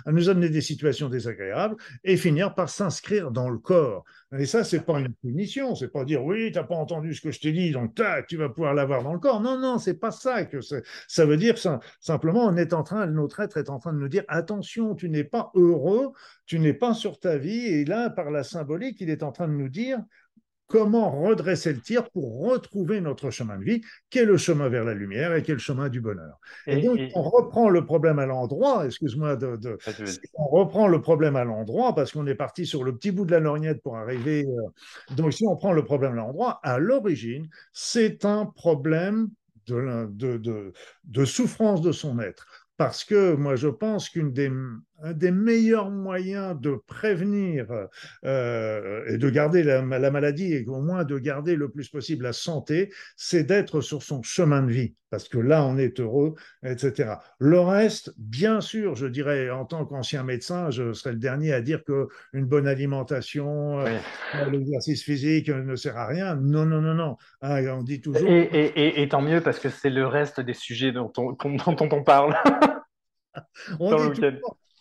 nous 0.07 0.29
amener 0.29 0.49
des 0.49 0.61
situations 0.61 1.09
désagréables 1.09 1.75
et 2.03 2.17
finir 2.17 2.53
par 2.53 2.69
s'inscrire 2.69 3.31
dans 3.31 3.49
le 3.49 3.57
corps. 3.57 4.03
Et 4.37 4.45
ça, 4.45 4.63
c'est 4.63 4.85
pas 4.85 4.99
une 4.99 5.13
punition, 5.13 5.75
c'est 5.75 5.89
pas 5.89 6.05
dire 6.05 6.23
oui, 6.23 6.51
tu 6.51 6.57
n'as 6.57 6.63
pas 6.63 6.75
entendu 6.75 7.13
ce 7.13 7.21
que 7.21 7.31
je 7.31 7.39
t'ai 7.39 7.51
dit, 7.51 7.71
donc 7.71 7.95
tac, 7.95 8.27
tu 8.27 8.37
vas 8.37 8.49
pouvoir 8.49 8.73
l'avoir 8.73 9.03
dans 9.03 9.13
le 9.13 9.19
corps. 9.19 9.41
Non, 9.41 9.59
non, 9.59 9.77
c'est 9.77 9.99
pas 9.99 10.11
ça 10.11 10.45
que 10.45 10.59
ça 11.07 11.25
veut 11.25 11.37
dire. 11.37 11.55
simplement, 11.99 12.45
on 12.45 12.55
est 12.55 12.73
en 12.73 12.83
train, 12.83 13.05
notre 13.07 13.39
être 13.41 13.57
est 13.57 13.69
en 13.69 13.79
train 13.79 13.93
de 13.93 13.99
nous 13.99 14.09
dire 14.09 14.23
attention, 14.27 14.95
tu 14.95 15.09
n'es 15.09 15.23
pas 15.23 15.51
heureux, 15.55 16.11
tu 16.45 16.59
n'es 16.59 16.73
pas 16.73 16.93
sur 16.93 17.19
ta 17.19 17.37
vie. 17.37 17.65
Et 17.65 17.85
là, 17.85 18.09
par 18.09 18.31
la 18.31 18.43
symbolique, 18.43 19.01
il 19.01 19.09
est 19.09 19.23
en 19.23 19.31
train 19.31 19.47
de 19.47 19.53
nous 19.53 19.69
dire 19.69 19.99
comment 20.73 21.11
redresser 21.11 21.71
le 21.71 21.81
tir 21.81 22.09
pour 22.09 22.49
retrouver 22.49 22.99
notre 22.99 23.29
chemin 23.29 23.59
de 23.59 23.63
vie, 23.63 23.81
qui 24.09 24.17
est 24.17 24.25
le 24.25 24.37
chemin 24.37 24.69
vers 24.69 24.83
la 24.83 24.95
lumière 24.95 25.35
et 25.35 25.43
qui 25.43 25.51
est 25.51 25.53
le 25.53 25.59
chemin 25.59 25.87
du 25.87 26.01
bonheur. 26.01 26.39
Et, 26.65 26.81
donc, 26.81 26.99
on 27.13 27.21
reprend 27.21 27.69
le 27.69 27.85
problème 27.85 28.17
à 28.17 28.25
l'endroit, 28.25 28.83
excuse-moi, 28.83 29.35
de, 29.35 29.77
on 30.33 30.47
reprend 30.47 30.87
le 30.87 30.99
problème 30.99 31.35
à 31.35 31.43
l'endroit 31.43 31.93
parce 31.93 32.11
qu'on 32.11 32.25
est 32.25 32.33
parti 32.33 32.65
sur 32.65 32.83
le 32.83 32.95
petit 32.95 33.11
bout 33.11 33.23
de 33.25 33.33
la 33.33 33.39
lorgnette 33.39 33.83
pour 33.83 33.97
arriver. 33.97 34.47
Euh, 34.47 35.15
donc, 35.15 35.33
si 35.33 35.45
on 35.45 35.55
prend 35.55 35.73
le 35.73 35.85
problème 35.85 36.13
à 36.13 36.15
l'endroit, 36.15 36.59
à 36.63 36.79
l'origine, 36.79 37.47
c'est 37.71 38.25
un 38.25 38.47
problème 38.47 39.29
de, 39.67 40.07
de, 40.09 40.73
de 41.03 41.25
souffrance 41.25 41.81
de 41.81 41.91
son 41.91 42.19
être 42.19 42.47
parce 42.77 43.03
que 43.03 43.35
moi 43.35 43.55
je 43.55 43.67
pense 43.67 44.09
qu'un 44.09 44.25
des, 44.25 44.51
des, 45.11 45.31
meilleurs 45.31 45.89
moyens 45.89 46.59
de 46.59 46.79
prévenir 46.87 47.67
euh, 48.25 49.05
et 49.07 49.17
de 49.17 49.29
garder 49.29 49.63
la, 49.63 49.81
maladie 49.81 50.53
et 50.53 50.65
au 50.67 50.81
moins 50.81 51.03
de 51.03 51.17
garder 51.17 51.55
le 51.55 51.69
plus 51.69 51.89
possible 51.89 52.23
la 52.23 52.33
santé, 52.33 52.91
c'est 53.17 53.43
d'être 53.43 53.81
sur 53.81 54.03
son 54.03 54.21
chemin 54.23 54.61
de 54.61 54.71
vie, 54.71 54.95
parce 55.09 55.27
que 55.27 55.37
là 55.37 55.65
on 55.65 55.77
est 55.77 55.99
heureux, 55.99 56.35
etc. 56.63 57.15
Le 57.39 57.59
reste, 57.59 58.13
bien 58.17 58.61
sûr, 58.61 58.95
je 58.95 59.07
dirais 59.07 59.49
en 59.49 59.65
tant 59.65 59.85
qu'ancien 59.85 60.23
médecin, 60.23 60.69
je 60.69 60.93
serais 60.93 61.13
le 61.13 61.19
dernier 61.19 61.53
à 61.53 61.61
dire 61.61 61.83
qu'une 61.83 62.45
bonne 62.45 62.67
alimentation, 62.67 63.79
euh, 63.81 63.97
l'exercice 64.51 65.03
physique 65.03 65.49
ne 65.49 65.75
sert 65.75 65.97
à 65.97 66.07
rien. 66.07 66.35
Non, 66.35 66.65
non, 66.65 66.81
non, 66.81 66.93
non. 66.93 67.17
Hein, 67.41 67.65
on 67.67 67.83
dit 67.83 67.99
toujours. 68.01 68.29
Et, 68.29 69.01
et, 69.01 69.07
tant 69.09 69.21
mieux 69.21 69.41
parce 69.41 69.59
que 69.59 69.69
c'est 69.69 69.89
le 69.89 70.07
reste 70.07 70.39
des 70.39 70.53
sujets 70.53 70.91
dont 70.91 71.11
on, 71.17 71.31
dont 71.33 71.89
on 71.91 72.03
parle. 72.03 72.35
On 73.79 74.09
dit 74.09 74.21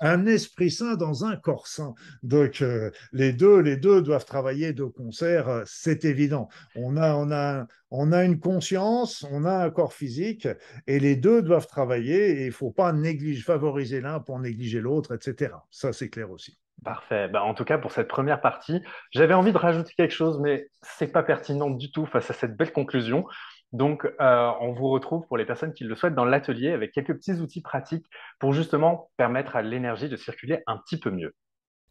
un 0.02 0.26
esprit 0.26 0.70
sain 0.70 0.96
dans 0.96 1.24
un 1.24 1.36
corps 1.36 1.66
sain. 1.66 1.94
Donc 2.22 2.60
euh, 2.60 2.90
les 3.12 3.32
deux, 3.32 3.60
les 3.60 3.76
deux 3.76 4.02
doivent 4.02 4.26
travailler 4.26 4.72
de 4.72 4.84
concert, 4.84 5.48
euh, 5.48 5.62
c'est 5.64 6.04
évident. 6.04 6.48
On 6.74 6.96
a, 6.96 7.14
on 7.14 7.30
a, 7.30 7.66
on 7.90 8.12
a 8.12 8.24
une 8.24 8.40
conscience, 8.40 9.24
on 9.30 9.44
a 9.44 9.64
un 9.64 9.70
corps 9.70 9.94
physique, 9.94 10.48
et 10.86 10.98
les 10.98 11.16
deux 11.16 11.40
doivent 11.40 11.68
travailler. 11.68 12.42
Et 12.42 12.46
il 12.46 12.52
faut 12.52 12.72
pas 12.72 12.92
négliger, 12.92 13.42
favoriser 13.42 14.00
l'un 14.00 14.18
pour 14.18 14.38
négliger 14.40 14.80
l'autre, 14.80 15.14
etc. 15.14 15.54
Ça, 15.70 15.92
c'est 15.92 16.10
clair 16.10 16.30
aussi. 16.30 16.58
Parfait. 16.84 17.28
Bah, 17.28 17.44
en 17.44 17.54
tout 17.54 17.64
cas, 17.64 17.78
pour 17.78 17.92
cette 17.92 18.08
première 18.08 18.40
partie, 18.40 18.82
j'avais 19.12 19.34
envie 19.34 19.52
de 19.52 19.58
rajouter 19.58 19.92
quelque 19.96 20.14
chose, 20.14 20.40
mais 20.40 20.68
c'est 20.82 21.12
pas 21.12 21.22
pertinent 21.22 21.70
du 21.70 21.92
tout 21.92 22.06
face 22.06 22.28
à 22.28 22.34
cette 22.34 22.56
belle 22.56 22.72
conclusion. 22.72 23.24
Donc, 23.72 24.04
euh, 24.04 24.52
on 24.60 24.72
vous 24.72 24.88
retrouve 24.88 25.26
pour 25.26 25.38
les 25.38 25.46
personnes 25.46 25.72
qui 25.72 25.84
le 25.84 25.94
souhaitent 25.94 26.14
dans 26.14 26.26
l'atelier 26.26 26.72
avec 26.72 26.92
quelques 26.92 27.14
petits 27.14 27.34
outils 27.34 27.62
pratiques 27.62 28.06
pour 28.38 28.52
justement 28.52 29.10
permettre 29.16 29.56
à 29.56 29.62
l'énergie 29.62 30.08
de 30.08 30.16
circuler 30.16 30.62
un 30.66 30.76
petit 30.76 30.98
peu 30.98 31.10
mieux. 31.10 31.34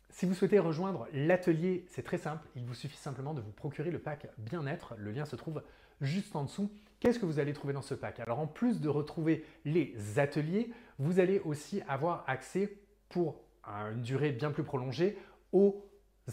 Si 0.10 0.26
vous 0.26 0.34
souhaitez 0.34 0.60
rejoindre 0.60 1.08
l'atelier, 1.14 1.86
c'est 1.88 2.04
très 2.04 2.18
simple. 2.18 2.46
Il 2.56 2.66
vous 2.66 2.74
suffit 2.74 2.98
simplement 2.98 3.34
de 3.34 3.42
vous 3.42 3.52
procurer 3.52 3.92
le 3.92 4.00
pack 4.00 4.28
bien-être. 4.38 4.94
Le 4.98 5.12
lien 5.12 5.26
se 5.26 5.36
trouve 5.36 5.64
juste 6.02 6.36
en 6.36 6.44
dessous. 6.44 6.72
Qu'est-ce 7.00 7.18
que 7.18 7.26
vous 7.26 7.40
allez 7.40 7.54
trouver 7.54 7.74
dans 7.74 7.82
ce 7.82 7.96
pack? 7.96 8.20
Alors, 8.20 8.40
en 8.40 8.48
plus 8.48 8.80
de 8.82 8.90
retrouver 8.90 9.44
les 9.66 9.96
ateliers, 10.20 10.72
vous 11.00 11.20
allez 11.20 11.40
aussi 11.40 11.82
avoir 11.88 12.24
accès 12.28 12.78
pour 13.10 13.42
une 13.66 14.02
durée 14.02 14.32
bien 14.32 14.52
plus 14.52 14.64
prolongée 14.64 15.18
aux 15.52 15.84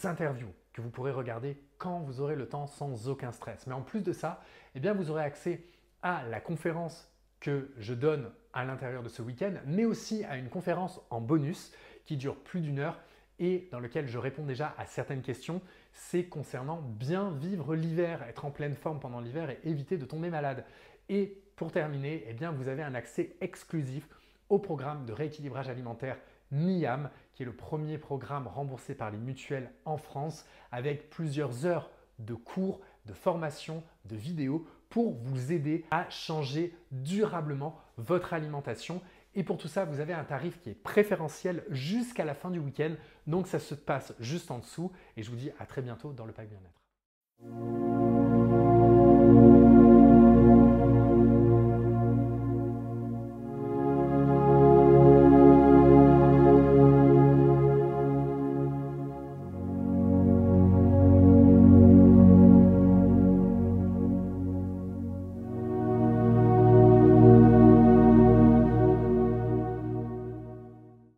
interviews 0.05 0.53
que 0.73 0.83
vous 0.83 0.91
pourrez 0.91 1.13
regarder 1.13 1.57
quand 1.79 2.01
vous 2.01 2.21
aurez 2.21 2.37
le 2.37 2.49
temps 2.49 2.67
sans 2.67 3.09
aucun 3.09 3.33
stress. 3.33 3.67
Mais 3.67 3.75
en 3.75 3.83
plus 3.83 4.03
de 4.03 4.13
ça, 4.13 4.43
eh 4.75 4.81
bien, 4.81 4.93
vous 4.93 5.11
aurez 5.11 5.23
accès 5.23 5.65
à 6.03 6.25
la 6.29 6.41
conférence 6.41 7.11
que 7.41 7.71
je 7.79 7.95
donne 7.95 8.31
à 8.53 8.65
l'intérieur 8.65 9.03
de 9.03 9.09
ce 9.09 9.23
week-end, 9.23 9.55
mais 9.67 9.85
aussi 9.85 10.25
à 10.25 10.37
une 10.37 10.49
conférence 10.49 11.01
en 11.11 11.21
bonus 11.21 11.73
qui 12.05 12.17
dure 12.17 12.37
plus 12.37 12.61
d'une 12.61 12.81
heure 12.81 12.99
et 13.39 13.69
dans 13.71 13.79
lequel 13.79 14.09
je 14.09 14.19
réponds 14.19 14.45
déjà 14.45 14.75
à 14.79 14.87
certaines 14.87 15.23
questions. 15.23 15.61
C'est 15.93 16.25
concernant 16.25 16.81
bien 16.83 17.31
vivre 17.31 17.75
l'hiver, 17.75 18.23
être 18.29 18.45
en 18.45 18.51
pleine 18.51 18.75
forme 18.75 18.99
pendant 18.99 19.21
l'hiver 19.21 19.51
et 19.51 19.61
éviter 19.65 19.97
de 19.97 20.05
tomber 20.05 20.31
malade. 20.31 20.65
Et 21.09 21.41
pour 21.55 21.71
terminer, 21.71 22.25
eh 22.29 22.33
bien, 22.33 22.51
vous 22.51 22.69
avez 22.69 22.83
un 22.83 22.95
accès 22.95 23.37
exclusif 23.41 24.09
au 24.49 24.59
programme 24.59 25.07
de 25.07 25.13
rééquilibrage 25.13 25.69
alimentaire 25.69 26.19
MIAM, 26.51 27.11
qui 27.35 27.43
est 27.43 27.47
le 27.47 27.55
premier 27.55 27.99
programme 27.99 28.47
remboursé 28.47 28.95
par 28.95 29.11
les 29.11 29.19
mutuelles 29.19 29.73
en 29.85 29.97
France, 29.97 30.47
avec 30.73 31.11
plusieurs 31.11 31.67
heures 31.67 31.91
de 32.19 32.35
cours, 32.35 32.81
de 33.07 33.13
formation, 33.13 33.83
de 34.05 34.17
vidéos 34.17 34.67
pour 34.89 35.15
vous 35.15 35.53
aider 35.53 35.85
à 35.91 36.09
changer 36.11 36.75
durablement 36.91 37.79
votre 37.97 38.33
alimentation. 38.33 39.03
Et 39.35 39.45
pour 39.45 39.59
tout 39.59 39.69
ça, 39.69 39.85
vous 39.85 40.01
avez 40.01 40.13
un 40.13 40.25
tarif 40.25 40.61
qui 40.61 40.71
est 40.71 40.75
préférentiel 40.75 41.65
jusqu'à 41.71 42.25
la 42.25 42.35
fin 42.35 42.51
du 42.51 42.59
week-end. 42.59 42.95
Donc 43.27 43.47
ça 43.47 43.59
se 43.59 43.75
passe 43.75 44.15
juste 44.19 44.51
en 44.51 44.59
dessous. 44.59 44.91
Et 45.17 45.23
je 45.23 45.31
vous 45.31 45.37
dis 45.37 45.51
à 45.59 45.67
très 45.67 45.83
bientôt 45.83 46.13
dans 46.13 46.25
le 46.25 46.33
pack 46.33 46.49
bien-être. 46.49 47.88